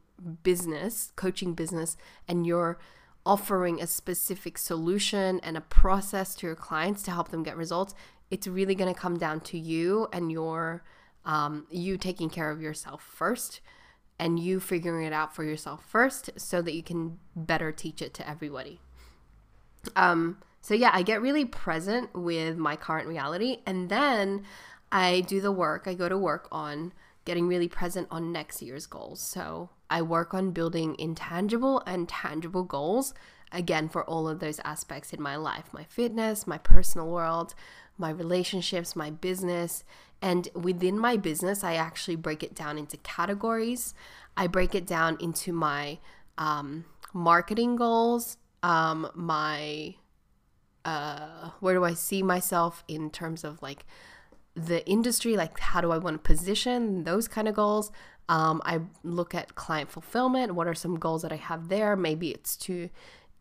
business, 0.43 1.11
coaching 1.15 1.53
business, 1.53 1.97
and 2.27 2.45
you're 2.45 2.79
offering 3.25 3.81
a 3.81 3.87
specific 3.87 4.57
solution 4.57 5.39
and 5.41 5.57
a 5.57 5.61
process 5.61 6.33
to 6.35 6.47
your 6.47 6.55
clients 6.55 7.03
to 7.03 7.11
help 7.11 7.29
them 7.29 7.43
get 7.43 7.57
results, 7.57 7.93
it's 8.31 8.47
really 8.47 8.75
going 8.75 8.93
to 8.93 8.99
come 8.99 9.17
down 9.17 9.39
to 9.39 9.57
you 9.57 10.07
and 10.11 10.31
your 10.31 10.83
um, 11.25 11.67
you 11.69 11.97
taking 11.97 12.29
care 12.29 12.49
of 12.49 12.61
yourself 12.61 13.03
first 13.03 13.59
and 14.17 14.39
you 14.39 14.59
figuring 14.59 15.05
it 15.05 15.13
out 15.13 15.35
for 15.35 15.43
yourself 15.43 15.83
first 15.85 16.29
so 16.37 16.61
that 16.61 16.73
you 16.73 16.81
can 16.81 17.19
better 17.35 17.71
teach 17.71 18.01
it 18.01 18.13
to 18.13 18.27
everybody. 18.27 18.79
Um, 19.95 20.37
so 20.61 20.73
yeah, 20.73 20.91
I 20.93 21.01
get 21.01 21.21
really 21.21 21.45
present 21.45 22.13
with 22.13 22.57
my 22.57 22.75
current 22.75 23.07
reality 23.07 23.59
and 23.65 23.89
then 23.89 24.43
I 24.91 25.21
do 25.21 25.41
the 25.41 25.51
work. 25.51 25.83
I 25.87 25.93
go 25.93 26.09
to 26.09 26.17
work 26.17 26.47
on 26.51 26.93
getting 27.25 27.47
really 27.47 27.67
present 27.67 28.07
on 28.09 28.31
next 28.31 28.61
year's 28.61 28.85
goals. 28.85 29.19
So 29.19 29.69
I 29.89 30.01
work 30.01 30.33
on 30.33 30.51
building 30.51 30.95
intangible 30.97 31.81
and 31.85 32.07
tangible 32.07 32.63
goals 32.63 33.13
again 33.51 33.89
for 33.89 34.03
all 34.05 34.27
of 34.27 34.39
those 34.39 34.59
aspects 34.65 35.13
in 35.13 35.21
my 35.21 35.35
life 35.35 35.65
my 35.71 35.83
fitness, 35.83 36.47
my 36.47 36.57
personal 36.57 37.07
world, 37.07 37.53
my 37.97 38.09
relationships, 38.09 38.95
my 38.95 39.09
business. 39.09 39.83
And 40.21 40.47
within 40.53 40.97
my 40.97 41.17
business, 41.17 41.63
I 41.63 41.75
actually 41.75 42.15
break 42.15 42.43
it 42.43 42.55
down 42.55 42.77
into 42.77 42.97
categories. 42.97 43.93
I 44.35 44.47
break 44.47 44.73
it 44.73 44.87
down 44.87 45.17
into 45.19 45.51
my 45.51 45.99
um, 46.37 46.85
marketing 47.13 47.75
goals, 47.75 48.37
um, 48.63 49.09
my 49.13 49.95
uh, 50.87 51.49
where 51.59 51.75
do 51.75 51.83
I 51.83 51.93
see 51.93 52.23
myself 52.23 52.83
in 52.87 53.11
terms 53.11 53.43
of 53.43 53.61
like 53.61 53.85
the 54.55 54.87
industry, 54.89 55.35
like 55.35 55.59
how 55.59 55.81
do 55.81 55.91
I 55.91 55.97
want 55.97 56.23
to 56.23 56.27
position 56.27 57.03
those 57.03 57.27
kind 57.27 57.47
of 57.47 57.55
goals. 57.55 57.91
Um, 58.29 58.61
I 58.65 58.79
look 59.03 59.35
at 59.35 59.55
client 59.55 59.91
fulfillment. 59.91 60.55
What 60.55 60.65
are 60.65 60.73
some 60.73 60.97
goals 60.97 61.21
that 61.21 61.31
I 61.31 61.35
have 61.35 61.67
there? 61.67 61.95
Maybe 61.97 62.29
it's 62.31 62.55
to 62.57 62.89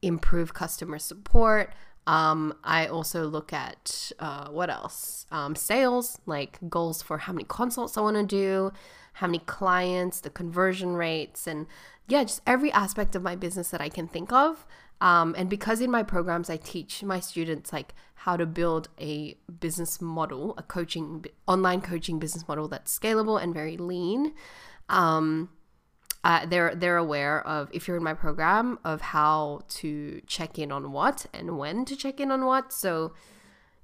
improve 0.03 0.55
customer 0.55 0.99
support. 0.99 1.73
Um, 2.09 2.55
I 2.65 2.87
also 2.89 3.27
look 3.27 3.53
at 3.53 4.13
uh, 4.19 4.49
what 4.49 4.69
else? 4.69 5.27
Um, 5.31 5.55
sales, 5.55 6.19
like 6.27 6.59
goals 6.69 7.01
for 7.01 7.19
how 7.19 7.33
many 7.33 7.45
consults 7.45 7.97
I 7.97 8.01
want 8.01 8.17
to 8.17 8.27
do, 8.27 8.73
how 9.15 9.29
many 9.29 9.39
clients, 9.39 10.21
the 10.21 10.31
conversion 10.31 10.95
rates, 10.95 11.47
and 11.47 11.67
yeah, 12.09 12.25
just 12.25 12.43
every 12.47 12.71
aspect 12.73 13.15
of 13.15 13.23
my 13.23 13.35
business 13.35 13.71
that 13.71 13.81
I 13.81 13.89
can 13.89 14.07
think 14.09 14.33
of. 14.33 14.67
Um, 15.01 15.35
and 15.37 15.51
because 15.51 15.81
in 15.81 15.91
my 15.91 16.03
programs, 16.03 16.49
I 16.49 16.57
teach 16.57 17.03
my 17.03 17.21
students 17.21 17.73
like 17.73 17.95
how 18.15 18.37
to 18.37 18.47
build 18.47 18.89
a 18.99 19.37
business 19.61 20.01
model, 20.01 20.55
a 20.57 20.63
coaching, 20.63 21.27
online 21.47 21.81
coaching 21.81 22.19
business 22.19 22.49
model 22.49 22.67
that's 22.67 22.97
scalable 22.99 23.41
and 23.41 23.53
very 23.53 23.77
lean. 23.77 24.33
Um, 24.89 25.51
uh, 26.25 26.45
they're 26.45 26.75
they're 26.75 26.97
aware 26.97 27.47
of 27.47 27.71
if 27.73 27.87
you're 27.87 27.97
in 27.97 28.03
my 28.03 28.15
program 28.15 28.81
of 28.85 29.01
how 29.01 29.61
to 29.69 30.21
check 30.27 30.59
in 30.59 30.73
on 30.73 30.91
what 30.91 31.27
and 31.33 31.57
when 31.57 31.85
to 31.85 31.95
check 31.95 32.19
in 32.19 32.33
on 32.33 32.45
what. 32.47 32.73
So 32.73 33.13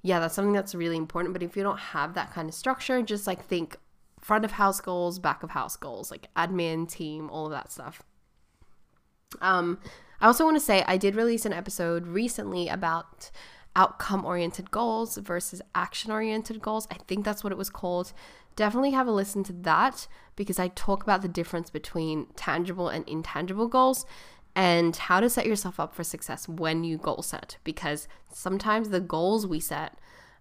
yeah, 0.01 0.19
that's 0.19 0.35
something 0.35 0.51
that's 0.51 0.75
really 0.75 0.97
important. 0.97 1.33
But 1.33 1.41
if 1.41 1.55
you 1.55 1.63
don't 1.63 1.79
have 1.79 2.15
that 2.15 2.33
kind 2.33 2.49
of 2.49 2.55
structure, 2.55 3.01
just 3.01 3.27
like 3.27 3.45
think 3.45 3.77
front 4.19 4.43
of 4.43 4.51
house 4.51 4.81
goals, 4.81 5.19
back 5.19 5.43
of 5.43 5.51
house 5.51 5.77
goals, 5.77 6.11
like 6.11 6.27
admin, 6.35 6.89
team, 6.89 7.29
all 7.29 7.45
of 7.45 7.51
that 7.51 7.71
stuff. 7.71 8.03
Um, 9.41 9.79
I 10.23 10.27
also 10.27 10.45
want 10.45 10.55
to 10.55 10.61
say 10.61 10.83
I 10.87 10.95
did 10.97 11.15
release 11.15 11.45
an 11.45 11.51
episode 11.53 12.07
recently 12.07 12.69
about 12.69 13.29
outcome 13.75 14.23
oriented 14.23 14.71
goals 14.71 15.17
versus 15.17 15.61
action 15.75 16.11
oriented 16.11 16.61
goals. 16.61 16.87
I 16.89 16.95
think 16.95 17.25
that's 17.25 17.43
what 17.43 17.51
it 17.51 17.57
was 17.57 17.69
called 17.69 18.13
definitely 18.55 18.91
have 18.91 19.07
a 19.07 19.11
listen 19.11 19.43
to 19.43 19.53
that 19.53 20.07
because 20.35 20.59
I 20.59 20.69
talk 20.69 21.03
about 21.03 21.21
the 21.21 21.27
difference 21.27 21.69
between 21.69 22.27
tangible 22.35 22.89
and 22.89 23.07
intangible 23.07 23.67
goals 23.67 24.05
and 24.55 24.95
how 24.95 25.19
to 25.19 25.29
set 25.29 25.45
yourself 25.45 25.79
up 25.79 25.95
for 25.95 26.03
success 26.03 26.47
when 26.47 26.83
you 26.83 26.97
goal 26.97 27.21
set 27.21 27.57
because 27.63 28.07
sometimes 28.31 28.89
the 28.89 29.01
goals 29.01 29.47
we 29.47 29.59
set 29.59 29.97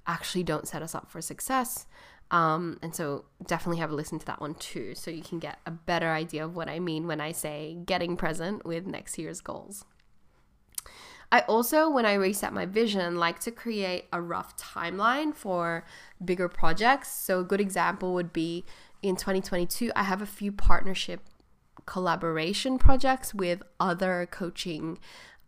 actually 0.06 0.42
don't 0.42 0.68
set 0.68 0.82
us 0.82 0.94
up 0.94 1.10
for 1.10 1.20
success. 1.20 1.86
Um, 2.32 2.78
and 2.82 2.96
so 2.96 3.26
definitely 3.46 3.78
have 3.78 3.90
a 3.90 3.94
listen 3.94 4.18
to 4.18 4.26
that 4.26 4.40
one 4.40 4.54
too 4.54 4.94
so 4.94 5.10
you 5.10 5.22
can 5.22 5.38
get 5.38 5.58
a 5.66 5.70
better 5.70 6.10
idea 6.10 6.42
of 6.42 6.56
what 6.56 6.66
I 6.66 6.80
mean 6.80 7.06
when 7.06 7.20
I 7.20 7.30
say 7.32 7.76
getting 7.84 8.16
present 8.16 8.64
with 8.64 8.86
next 8.86 9.18
year's 9.18 9.42
goals. 9.42 9.84
I 11.30 11.40
also, 11.40 11.88
when 11.88 12.04
I 12.04 12.14
reset 12.14 12.52
my 12.52 12.66
vision, 12.66 13.16
like 13.16 13.38
to 13.40 13.50
create 13.50 14.04
a 14.12 14.20
rough 14.20 14.56
timeline 14.56 15.34
for 15.34 15.84
bigger 16.22 16.48
projects. 16.48 17.08
So, 17.10 17.40
a 17.40 17.44
good 17.44 17.60
example 17.60 18.12
would 18.12 18.34
be 18.34 18.66
in 19.02 19.16
2022, 19.16 19.92
I 19.96 20.02
have 20.02 20.20
a 20.20 20.26
few 20.26 20.52
partnership 20.52 21.20
collaboration 21.86 22.78
projects 22.78 23.34
with 23.34 23.62
other 23.80 24.28
coaching 24.30 24.98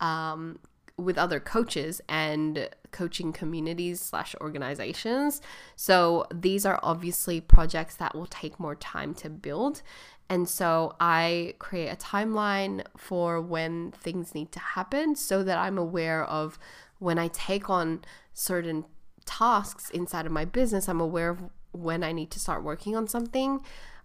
um, 0.01 0.59
with 0.97 1.19
other 1.19 1.41
coaches 1.41 2.01
and 2.09 2.69
coaching 2.93 3.33
communities 3.33 4.01
slash 4.01 4.35
organizations 4.41 5.41
so 5.75 6.25
these 6.33 6.65
are 6.65 6.79
obviously 6.83 7.41
projects 7.41 7.97
that 7.97 8.15
will 8.15 8.27
take 8.27 8.61
more 8.61 8.77
time 8.77 9.13
to 9.13 9.29
build 9.29 9.83
and 10.29 10.49
so 10.49 10.97
I 11.01 11.55
create 11.59 11.89
a 11.89 11.97
timeline 11.97 12.85
for 12.97 13.41
when 13.41 13.93
things 13.93 14.35
need 14.35 14.53
to 14.53 14.59
happen 14.59 15.17
so 15.17 15.43
that 15.43 15.59
I'm 15.59 15.77
aware 15.77 16.25
of 16.25 16.59
when 16.99 17.19
I 17.19 17.29
take 17.29 17.69
on 17.69 18.03
certain 18.33 18.85
tasks 19.27 19.91
inside 19.91 20.27
of 20.27 20.33
my 20.33 20.45
business, 20.45 20.89
I'm 20.89 21.01
aware 21.01 21.31
of 21.31 21.43
when 21.73 22.03
I 22.03 22.13
need 22.13 22.31
to 22.33 22.41
start 22.41 22.63
working 22.63 22.97
on 22.97 23.09
something 23.09 23.61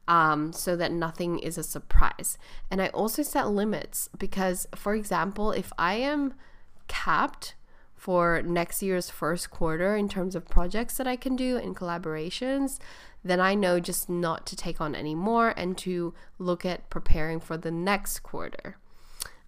um, 0.08 0.52
so 0.52 0.76
that 0.76 0.92
nothing 0.92 1.40
is 1.40 1.58
a 1.58 1.64
surprise. 1.64 2.38
And 2.70 2.82
I 2.82 2.88
also 2.90 3.24
set 3.24 3.50
limits 3.50 4.10
because, 4.18 4.68
for 4.76 4.96
example, 4.96 5.52
if 5.52 5.72
I 5.78 5.96
am 5.96 6.34
capped 6.90 7.56
for 7.96 8.42
next 8.42 8.82
year's 8.84 9.10
first 9.10 9.50
quarter 9.50 9.96
in 9.96 10.10
terms 10.10 10.36
of 10.36 10.50
projects 10.50 10.98
that 10.98 11.08
I 11.08 11.16
can 11.16 11.36
do 11.36 11.58
and 11.58 11.76
collaborations, 11.76 12.80
then 13.24 13.40
I 13.40 13.56
know 13.56 13.80
just 13.80 14.10
not 14.10 14.46
to 14.48 14.56
take 14.56 14.82
on 14.82 14.96
any 14.96 15.16
more 15.16 15.54
and 15.56 15.78
to 15.80 16.14
look 16.38 16.66
at 16.66 16.90
preparing 16.90 17.40
for 17.40 17.56
the 17.56 17.72
next 17.72 18.20
quarter. 18.20 18.78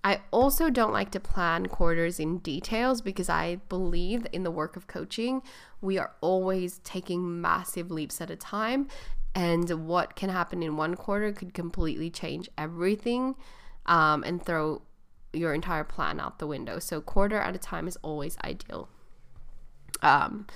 I 0.03 0.21
also 0.31 0.69
don't 0.69 0.91
like 0.91 1.11
to 1.11 1.19
plan 1.19 1.67
quarters 1.67 2.19
in 2.19 2.39
details 2.39 3.01
because 3.01 3.29
I 3.29 3.57
believe 3.69 4.25
in 4.33 4.43
the 4.43 4.51
work 4.51 4.75
of 4.75 4.87
coaching, 4.87 5.43
we 5.79 5.97
are 5.97 6.11
always 6.21 6.79
taking 6.83 7.39
massive 7.39 7.91
leaps 7.91 8.19
at 8.19 8.31
a 8.31 8.35
time. 8.35 8.87
And 9.33 9.87
what 9.87 10.15
can 10.15 10.29
happen 10.29 10.61
in 10.63 10.75
one 10.75 10.95
quarter 10.95 11.31
could 11.31 11.53
completely 11.53 12.09
change 12.09 12.49
everything 12.57 13.35
um, 13.85 14.23
and 14.23 14.43
throw 14.43 14.81
your 15.33 15.53
entire 15.53 15.83
plan 15.83 16.19
out 16.19 16.39
the 16.39 16.47
window. 16.47 16.79
So, 16.79 17.01
quarter 17.01 17.37
at 17.37 17.55
a 17.55 17.59
time 17.59 17.87
is 17.87 17.97
always 18.01 18.37
ideal. 18.43 18.89
Um, 20.01 20.47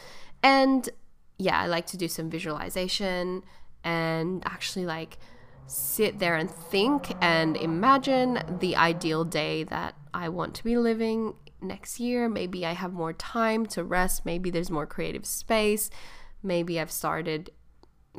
and 0.44 0.90
yeah, 1.38 1.60
I 1.60 1.68
like 1.68 1.86
to 1.88 1.98
do 1.98 2.08
some 2.08 2.30
visualization 2.30 3.44
and 3.84 4.44
actually 4.46 4.86
like 4.86 5.18
sit 5.68 6.20
there 6.20 6.36
and 6.36 6.50
think 6.50 7.12
and 7.22 7.58
imagine 7.58 8.40
the 8.60 8.76
ideal 8.76 9.24
day 9.24 9.64
that 9.64 9.96
I 10.14 10.30
want 10.30 10.56
to 10.56 10.64
be 10.64 10.78
living 10.78 11.34
next 11.62 12.00
year. 12.00 12.30
Maybe 12.30 12.66
I 12.66 12.74
have 12.74 12.94
more 12.94 13.14
time 13.14 13.66
to 13.68 13.84
rest. 13.84 14.26
Maybe 14.26 14.50
there's 14.50 14.70
more 14.70 14.86
creative 14.86 15.26
space. 15.26 15.90
Maybe 16.44 16.80
I've 16.80 16.92
started, 16.92 17.50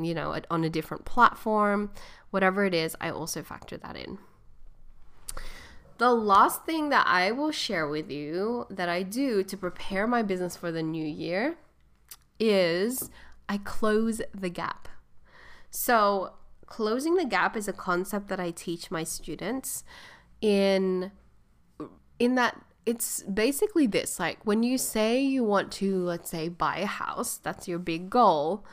you 0.00 0.14
know, 0.14 0.38
on 0.50 0.64
a 0.64 0.70
different 0.70 1.04
platform. 1.04 1.92
Whatever 2.30 2.64
it 2.64 2.74
is, 2.74 2.96
I 3.00 3.10
also 3.10 3.42
factor 3.42 3.76
that 3.78 3.96
in. 3.96 4.18
The 5.98 6.12
last 6.12 6.64
thing 6.64 6.90
that 6.90 7.06
I 7.06 7.30
will 7.32 7.50
share 7.50 7.88
with 7.88 8.10
you 8.10 8.66
that 8.68 8.88
I 8.88 9.02
do 9.02 9.42
to 9.42 9.56
prepare 9.56 10.06
my 10.06 10.22
business 10.22 10.54
for 10.56 10.70
the 10.70 10.82
new 10.82 11.06
year 11.06 11.56
is 12.38 13.10
I 13.48 13.58
close 13.58 14.20
the 14.34 14.50
gap. 14.50 14.88
So, 15.70 16.34
closing 16.66 17.14
the 17.14 17.24
gap 17.24 17.56
is 17.56 17.66
a 17.68 17.72
concept 17.72 18.28
that 18.28 18.40
I 18.40 18.50
teach 18.50 18.90
my 18.90 19.04
students 19.04 19.84
in 20.40 21.12
in 22.18 22.34
that 22.34 22.60
it's 22.84 23.22
basically 23.22 23.86
this 23.86 24.18
like 24.18 24.38
when 24.44 24.62
you 24.62 24.78
say 24.78 25.20
you 25.20 25.44
want 25.44 25.70
to 25.72 26.04
let's 26.04 26.30
say 26.30 26.48
buy 26.48 26.78
a 26.78 26.86
house, 26.86 27.38
that's 27.38 27.66
your 27.66 27.78
big 27.78 28.10
goal. 28.10 28.64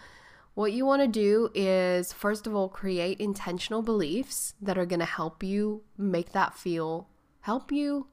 What 0.56 0.72
you 0.72 0.86
want 0.86 1.02
to 1.02 1.08
do 1.08 1.50
is 1.56 2.12
first 2.14 2.46
of 2.46 2.54
all 2.56 2.70
create 2.70 3.20
intentional 3.20 3.82
beliefs 3.82 4.54
that 4.62 4.78
are 4.78 4.86
going 4.86 5.00
to 5.00 5.06
help 5.06 5.42
you 5.42 5.84
make 5.98 6.32
that 6.34 6.54
feel 6.54 7.08
help 7.44 7.72
you 7.72 8.08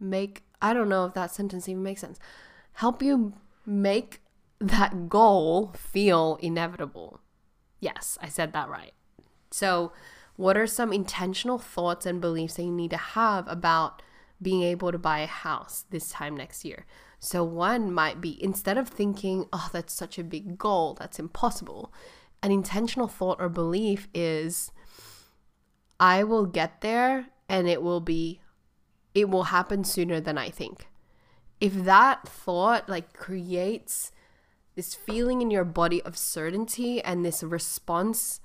make 0.00 0.42
I 0.60 0.72
don't 0.72 0.88
know 0.88 1.04
if 1.04 1.14
that 1.14 1.30
sentence 1.30 1.68
even 1.68 1.82
makes 1.82 2.00
sense. 2.00 2.18
Help 2.74 3.02
you 3.02 3.34
make 3.66 4.22
that 4.60 5.10
goal 5.10 5.74
feel 5.76 6.38
inevitable. 6.40 7.20
Yes, 7.80 8.16
I 8.22 8.28
said 8.28 8.54
that 8.54 8.70
right. 8.70 8.94
So, 9.50 9.92
what 10.36 10.56
are 10.56 10.66
some 10.66 10.90
intentional 10.92 11.58
thoughts 11.58 12.06
and 12.06 12.20
beliefs 12.20 12.54
that 12.54 12.62
you 12.62 12.72
need 12.72 12.90
to 12.90 12.96
have 12.96 13.46
about 13.46 14.00
being 14.40 14.62
able 14.62 14.90
to 14.90 14.98
buy 14.98 15.20
a 15.20 15.26
house 15.26 15.84
this 15.90 16.08
time 16.10 16.34
next 16.34 16.64
year? 16.64 16.86
So, 17.20 17.44
one 17.44 17.92
might 17.92 18.22
be 18.22 18.42
instead 18.42 18.78
of 18.78 18.88
thinking, 18.88 19.46
oh, 19.52 19.68
that's 19.70 19.92
such 19.92 20.18
a 20.18 20.24
big 20.24 20.56
goal, 20.56 20.94
that's 20.94 21.18
impossible, 21.18 21.92
an 22.42 22.50
intentional 22.50 23.06
thought 23.06 23.38
or 23.38 23.50
belief 23.50 24.08
is, 24.14 24.72
I 26.00 26.24
will 26.24 26.46
get 26.46 26.80
there 26.80 27.26
and 27.48 27.68
it 27.68 27.82
will 27.82 28.00
be 28.00 28.40
it 29.14 29.30
will 29.30 29.44
happen 29.44 29.84
sooner 29.84 30.20
than 30.20 30.36
I 30.36 30.50
think. 30.50 30.88
If 31.60 31.84
that 31.84 32.28
thought 32.28 32.88
like 32.88 33.12
creates 33.12 34.10
this 34.74 34.94
feeling 34.94 35.40
in 35.40 35.50
your 35.50 35.64
body 35.64 36.02
of 36.02 36.16
certainty 36.16 37.00
and 37.02 37.24
this 37.24 37.42
response 37.42 38.40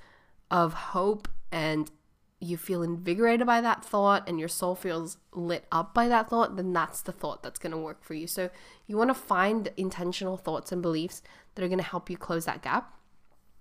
of 0.52 0.74
hope 0.74 1.28
and 1.52 1.92
you 2.40 2.56
feel 2.56 2.84
invigorated 2.84 3.46
by 3.46 3.60
that 3.62 3.84
thought 3.84 4.28
and 4.28 4.40
your 4.40 4.48
soul 4.48 4.76
feels 4.76 5.18
lit 5.34 5.66
up 5.72 5.94
by 5.94 6.08
that 6.08 6.30
thought, 6.30 6.56
then 6.56 6.72
that's 6.72 7.02
the 7.02 7.12
thought 7.12 7.44
that's 7.44 7.60
going 7.60 7.72
to 7.72 7.78
work 7.78 8.04
for 8.04 8.14
you. 8.14 8.28
So 8.28 8.50
you 8.88 8.96
want 8.96 9.10
to 9.10 9.14
find 9.14 9.70
intentional 9.76 10.38
thoughts 10.38 10.72
and 10.72 10.82
beliefs 10.82 11.22
that 11.56 11.64
are 11.64 11.68
going 11.68 11.80
to 11.80 11.84
help 11.84 12.10
you 12.10 12.18
close 12.18 12.46
that 12.46 12.62
gap. 12.62 12.94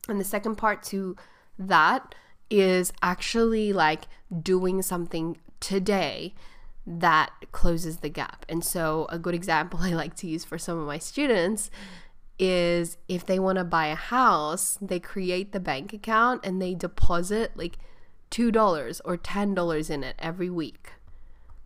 And 0.09 0.21
the 0.21 0.25
second 0.25 0.57
part 0.57 0.83
to 0.85 1.17
that 1.59 2.15
is 2.51 2.93
actually 3.03 3.73
like 3.73 4.05
doing 4.43 4.83
something 4.83 5.37
today 5.61 6.35
that 6.87 7.31
closes 7.53 7.99
the 7.99 8.09
gap. 8.09 8.47
And 8.49 8.65
so, 8.65 9.07
a 9.11 9.19
good 9.19 9.35
example 9.35 9.81
I 9.83 9.91
like 9.91 10.17
to 10.17 10.27
use 10.27 10.45
for 10.45 10.59
some 10.59 10.79
of 10.79 10.87
my 10.87 10.99
students 10.99 11.71
is 12.39 12.97
if 13.09 13.27
they 13.27 13.39
want 13.39 13.59
to 13.59 13.65
buy 13.65 13.89
a 13.89 13.97
house, 13.97 14.79
they 14.81 15.01
create 15.01 15.53
the 15.53 15.61
bank 15.61 15.93
account 15.93 16.41
and 16.45 16.63
they 16.63 16.75
deposit 16.75 17.57
like 17.57 17.79
$2 18.31 19.01
or 19.05 19.17
$10 19.17 19.91
in 19.91 20.05
it 20.05 20.15
every 20.19 20.49
week. 20.49 20.93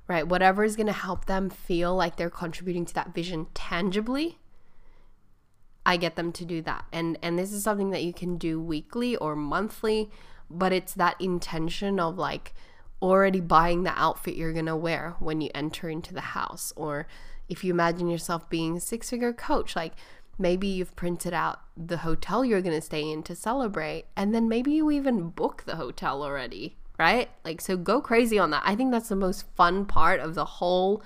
Right? 0.08 0.26
Whatever 0.26 0.64
is 0.64 0.76
going 0.76 0.88
to 0.88 0.92
help 0.92 1.26
them 1.26 1.48
feel 1.48 1.94
like 1.94 2.16
they're 2.16 2.30
contributing 2.30 2.84
to 2.86 2.94
that 2.94 3.14
vision 3.14 3.46
tangibly. 3.54 4.38
I 5.86 5.96
get 5.96 6.16
them 6.16 6.32
to 6.32 6.44
do 6.44 6.62
that. 6.62 6.84
And 6.92 7.18
and 7.22 7.38
this 7.38 7.52
is 7.52 7.62
something 7.62 7.90
that 7.90 8.04
you 8.04 8.12
can 8.12 8.36
do 8.36 8.60
weekly 8.60 9.16
or 9.16 9.34
monthly, 9.34 10.10
but 10.52 10.72
it's 10.72 10.94
that 10.94 11.20
intention 11.20 11.98
of 11.98 12.18
like 12.18 12.54
already 13.00 13.40
buying 13.40 13.82
the 13.82 13.98
outfit 14.00 14.36
you're 14.36 14.52
going 14.52 14.66
to 14.66 14.76
wear 14.76 15.16
when 15.18 15.40
you 15.40 15.50
enter 15.54 15.88
into 15.88 16.14
the 16.14 16.20
house. 16.20 16.72
Or 16.76 17.06
if 17.48 17.64
you 17.64 17.72
imagine 17.72 18.08
yourself 18.08 18.48
being 18.48 18.76
a 18.76 18.80
six-figure 18.80 19.32
coach 19.32 19.74
like 19.74 19.94
maybe 20.38 20.66
you've 20.66 20.96
printed 20.96 21.34
out 21.34 21.60
the 21.76 21.98
hotel 21.98 22.44
you're 22.44 22.62
going 22.62 22.74
to 22.74 22.80
stay 22.80 23.10
in 23.10 23.22
to 23.22 23.34
celebrate 23.34 24.04
and 24.16 24.34
then 24.34 24.48
maybe 24.48 24.72
you 24.72 24.90
even 24.90 25.28
book 25.28 25.64
the 25.66 25.76
hotel 25.76 26.22
already 26.22 26.76
right? 26.98 27.30
Like 27.44 27.60
so 27.60 27.76
go 27.76 28.00
crazy 28.00 28.38
on 28.38 28.50
that. 28.50 28.62
I 28.64 28.76
think 28.76 28.92
that's 28.92 29.08
the 29.08 29.16
most 29.16 29.46
fun 29.56 29.86
part 29.86 30.20
of 30.20 30.34
the 30.34 30.44
whole 30.44 31.02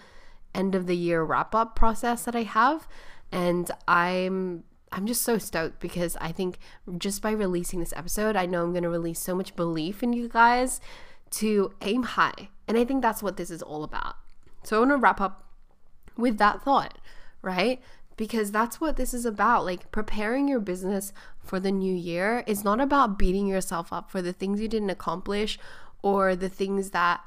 end 0.55 0.75
of 0.75 0.87
the 0.87 0.97
year 0.97 1.23
wrap 1.23 1.55
up 1.55 1.75
process 1.75 2.25
that 2.25 2.37
i 2.37 2.43
have. 2.43 2.87
And 3.33 3.71
i'm 3.89 4.65
i'm 4.92 5.07
just 5.07 5.22
so 5.22 5.38
stoked 5.38 5.81
because 5.81 6.16
i 6.20 6.31
think 6.31 6.59
just 6.99 7.20
by 7.20 7.31
releasing 7.31 7.81
this 7.81 7.92
episode 7.96 8.37
i 8.37 8.46
know 8.46 8.62
i'm 8.62 8.72
going 8.72 8.83
to 8.83 8.88
release 8.88 9.18
so 9.18 9.35
much 9.35 9.57
belief 9.57 10.03
in 10.03 10.12
you 10.12 10.29
guys 10.29 10.81
to 11.29 11.72
aim 11.83 12.03
high. 12.05 12.49
And 12.68 12.79
i 12.79 12.85
think 12.85 13.03
that's 13.03 13.22
what 13.22 13.37
this 13.37 13.51
is 13.51 13.62
all 13.62 13.85
about. 13.85 14.14
So 14.62 14.77
i 14.77 14.79
want 14.81 14.92
to 14.92 14.96
wrap 14.96 15.20
up 15.20 15.44
with 16.16 16.38
that 16.38 16.62
thought 16.62 16.99
right? 17.46 17.81
Because 18.16 18.51
that's 18.51 18.81
what 18.81 18.96
this 18.96 19.14
is 19.14 19.25
about. 19.25 19.64
Like 19.64 19.90
preparing 19.92 20.49
your 20.49 20.59
business 20.59 21.12
for 21.38 21.61
the 21.61 21.70
new 21.70 21.94
year 21.94 22.42
is 22.46 22.64
not 22.64 22.81
about 22.81 23.18
beating 23.18 23.46
yourself 23.46 23.92
up 23.92 24.11
for 24.11 24.20
the 24.20 24.33
things 24.33 24.61
you 24.61 24.68
didn't 24.68 24.90
accomplish 24.90 25.59
or 26.03 26.35
the 26.35 26.49
things 26.49 26.90
that 26.90 27.25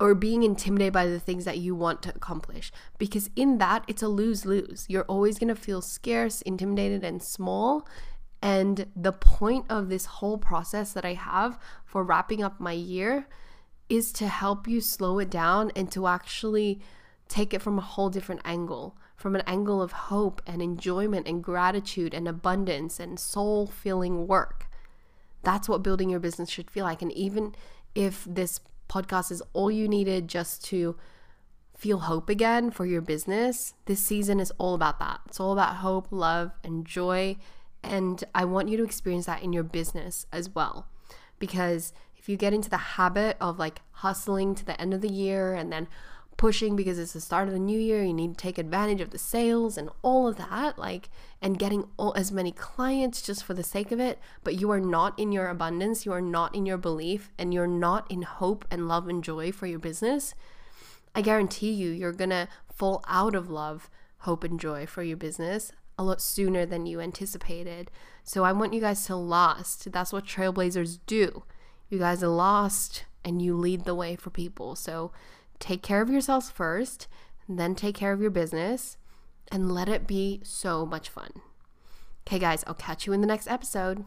or 0.00 0.14
being 0.14 0.42
intimidated 0.42 0.94
by 0.94 1.06
the 1.06 1.20
things 1.20 1.44
that 1.44 1.58
you 1.58 1.74
want 1.74 2.02
to 2.02 2.08
accomplish 2.10 2.72
because 2.98 3.28
in 3.36 3.58
that 3.58 3.84
it's 3.86 4.02
a 4.02 4.08
lose-lose. 4.08 4.86
You're 4.88 5.04
always 5.04 5.38
going 5.38 5.54
to 5.54 5.54
feel 5.54 5.82
scarce, 5.82 6.40
intimidated 6.42 7.04
and 7.04 7.22
small. 7.22 7.86
And 8.42 8.86
the 8.96 9.12
point 9.12 9.66
of 9.68 9.90
this 9.90 10.06
whole 10.06 10.38
process 10.38 10.94
that 10.94 11.04
I 11.04 11.12
have 11.12 11.58
for 11.84 12.02
wrapping 12.02 12.42
up 12.42 12.58
my 12.58 12.72
year 12.72 13.26
is 13.90 14.10
to 14.12 14.26
help 14.26 14.66
you 14.66 14.80
slow 14.80 15.18
it 15.18 15.28
down 15.28 15.70
and 15.76 15.92
to 15.92 16.06
actually 16.06 16.80
take 17.28 17.52
it 17.52 17.60
from 17.60 17.78
a 17.78 17.82
whole 17.82 18.08
different 18.08 18.40
angle 18.44 18.96
from 19.20 19.36
an 19.36 19.42
angle 19.46 19.82
of 19.82 19.92
hope 19.92 20.40
and 20.46 20.62
enjoyment 20.62 21.28
and 21.28 21.44
gratitude 21.44 22.14
and 22.14 22.26
abundance 22.26 22.98
and 22.98 23.20
soul 23.20 23.66
filling 23.66 24.26
work. 24.26 24.66
That's 25.42 25.68
what 25.68 25.82
building 25.82 26.08
your 26.08 26.20
business 26.20 26.48
should 26.48 26.70
feel 26.70 26.86
like. 26.86 27.02
And 27.02 27.12
even 27.12 27.54
if 27.94 28.24
this 28.24 28.60
podcast 28.90 29.30
is 29.30 29.42
all 29.52 29.70
you 29.70 29.88
needed 29.88 30.28
just 30.28 30.64
to 30.66 30.96
feel 31.80 32.00
hope 32.00 32.28
again 32.28 32.70
for 32.70 32.84
your 32.84 33.00
business, 33.00 33.72
this 33.86 34.00
season 34.00 34.38
is 34.38 34.52
all 34.58 34.74
about 34.74 34.98
that. 34.98 35.20
It's 35.26 35.40
all 35.40 35.52
about 35.52 35.76
hope, 35.76 36.08
love, 36.10 36.52
and 36.62 36.84
joy. 36.84 37.36
And 37.82 38.22
I 38.34 38.44
want 38.44 38.68
you 38.68 38.76
to 38.76 38.84
experience 38.84 39.24
that 39.26 39.42
in 39.42 39.54
your 39.54 39.62
business 39.62 40.26
as 40.30 40.50
well. 40.50 40.88
Because 41.38 41.94
if 42.18 42.28
you 42.28 42.36
get 42.36 42.52
into 42.52 42.68
the 42.68 42.76
habit 42.76 43.38
of 43.40 43.58
like 43.58 43.80
hustling 43.92 44.54
to 44.56 44.64
the 44.64 44.78
end 44.78 44.92
of 44.92 45.00
the 45.00 45.10
year 45.10 45.54
and 45.54 45.72
then 45.72 45.88
pushing 46.40 46.74
because 46.74 46.98
it's 46.98 47.12
the 47.12 47.20
start 47.20 47.48
of 47.48 47.52
the 47.52 47.60
new 47.60 47.78
year 47.78 48.02
you 48.02 48.14
need 48.14 48.30
to 48.30 48.42
take 48.42 48.56
advantage 48.56 49.02
of 49.02 49.10
the 49.10 49.18
sales 49.18 49.76
and 49.76 49.90
all 50.00 50.26
of 50.26 50.38
that 50.38 50.78
like 50.78 51.10
and 51.42 51.58
getting 51.58 51.86
all, 51.98 52.14
as 52.16 52.32
many 52.32 52.50
clients 52.50 53.20
just 53.20 53.44
for 53.44 53.52
the 53.52 53.62
sake 53.62 53.92
of 53.92 54.00
it. 54.00 54.18
But 54.42 54.58
you 54.58 54.70
are 54.70 54.80
not 54.80 55.18
in 55.18 55.32
your 55.32 55.48
abundance 55.48 56.06
you 56.06 56.12
are 56.12 56.22
not 56.22 56.54
in 56.54 56.64
your 56.64 56.78
belief 56.78 57.30
and 57.36 57.52
you're 57.52 57.66
not 57.66 58.10
in 58.10 58.22
hope 58.22 58.64
and 58.70 58.88
love 58.88 59.06
and 59.06 59.22
joy 59.22 59.52
for 59.52 59.66
your 59.66 59.78
business. 59.78 60.34
I 61.14 61.20
guarantee 61.20 61.72
you 61.72 61.90
you're 61.90 62.10
gonna 62.10 62.48
fall 62.72 63.04
out 63.06 63.34
of 63.34 63.50
love 63.50 63.90
hope 64.20 64.42
and 64.42 64.58
joy 64.58 64.86
for 64.86 65.02
your 65.02 65.18
business 65.18 65.72
a 65.98 66.02
lot 66.02 66.22
sooner 66.22 66.64
than 66.64 66.86
you 66.86 67.02
anticipated. 67.02 67.90
So 68.24 68.44
i 68.44 68.52
want 68.52 68.72
you 68.72 68.80
guys 68.80 69.04
to 69.04 69.16
last. 69.16 69.92
That's 69.92 70.10
what 70.10 70.24
trailblazers 70.24 71.00
do. 71.04 71.42
You 71.90 71.98
guys 71.98 72.22
are 72.22 72.28
lost 72.28 73.04
and 73.22 73.42
you 73.42 73.54
lead 73.54 73.84
the 73.84 73.94
way 73.94 74.16
for 74.16 74.30
people. 74.30 74.74
So 74.74 75.12
take 75.60 75.82
care 75.82 76.00
of 76.00 76.10
yourselves 76.10 76.50
first, 76.50 77.06
then 77.48 77.74
take 77.74 77.94
care 77.94 78.12
of 78.12 78.20
your 78.20 78.30
business, 78.30 78.96
and 79.52 79.70
let 79.70 79.88
it 79.88 80.06
be 80.06 80.40
so 80.42 80.84
much 80.84 81.08
fun. 81.08 81.30
Okay, 82.26 82.38
guys, 82.38 82.64
I'll 82.66 82.74
catch 82.74 83.06
you 83.06 83.12
in 83.12 83.20
the 83.20 83.26
next 83.26 83.48
episode. 83.48 84.04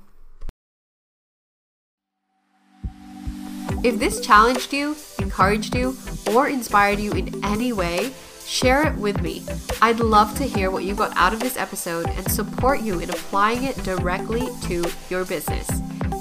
If 3.83 3.99
this 3.99 4.21
challenged 4.21 4.71
you, 4.71 4.95
encouraged 5.19 5.75
you, 5.75 5.97
or 6.31 6.47
inspired 6.47 6.99
you 6.99 7.11
in 7.11 7.43
any 7.43 7.73
way, 7.73 8.13
share 8.45 8.87
it 8.87 8.95
with 8.95 9.21
me. 9.21 9.43
I'd 9.81 9.99
love 9.99 10.37
to 10.37 10.43
hear 10.43 10.71
what 10.71 10.85
you 10.85 10.95
got 10.95 11.15
out 11.17 11.33
of 11.33 11.41
this 11.41 11.57
episode 11.57 12.07
and 12.07 12.31
support 12.31 12.81
you 12.81 12.99
in 12.99 13.09
applying 13.09 13.63
it 13.65 13.75
directly 13.83 14.47
to 14.63 14.89
your 15.09 15.25
business. 15.25 15.67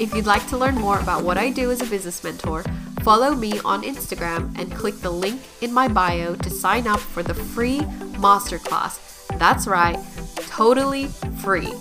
If 0.02 0.16
you'd 0.16 0.26
like 0.26 0.44
to 0.48 0.58
learn 0.58 0.74
more 0.74 0.98
about 0.98 1.22
what 1.22 1.38
I 1.38 1.50
do 1.50 1.70
as 1.70 1.80
a 1.80 1.86
business 1.86 2.24
mentor, 2.24 2.64
follow 3.04 3.36
me 3.36 3.60
on 3.60 3.84
Instagram 3.84 4.52
and 4.58 4.72
click 4.72 4.96
the 4.96 5.12
link 5.12 5.40
in 5.60 5.72
my 5.72 5.86
bio 5.86 6.34
to 6.34 6.50
sign 6.50 6.88
up 6.88 6.98
for 6.98 7.22
the 7.22 7.34
free 7.34 7.78
masterclass. 8.18 8.98
That's 9.38 9.68
right, 9.68 9.96
totally 10.48 11.06
free. 11.40 11.72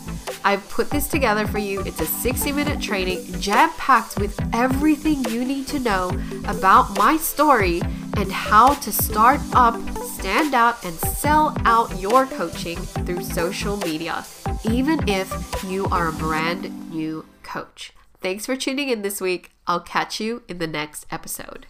I've 0.44 0.70
put 0.70 0.92
this 0.92 1.08
together 1.08 1.48
for 1.48 1.58
you. 1.58 1.82
It's 1.82 2.00
a 2.00 2.06
60 2.06 2.52
minute 2.52 2.80
training 2.80 3.26
jam 3.40 3.72
packed 3.80 4.20
with 4.20 4.40
everything 4.54 5.26
you 5.26 5.44
need 5.44 5.66
to 5.70 5.80
know 5.80 6.12
about 6.46 6.96
my 7.00 7.18
story 7.18 7.82
and 8.18 8.32
how 8.32 8.76
to 8.76 8.92
start 8.92 9.42
up, 9.54 9.82
stand 9.98 10.54
out, 10.54 10.86
and 10.86 10.94
sell 10.94 11.58
out 11.66 12.00
your 12.00 12.28
coaching 12.28 12.78
through 12.78 13.24
social 13.24 13.78
media, 13.78 14.24
even 14.70 15.10
if 15.10 15.34
you 15.64 15.88
are 15.88 16.10
a 16.10 16.14
brand 16.14 16.92
new 16.92 17.26
coach. 17.42 17.94
Thanks 18.22 18.46
for 18.46 18.56
tuning 18.56 18.90
in 18.90 19.02
this 19.02 19.20
week. 19.20 19.52
I'll 19.66 19.80
catch 19.80 20.20
you 20.20 20.44
in 20.48 20.60
the 20.60 20.68
next 20.68 21.08
episode. 21.10 21.66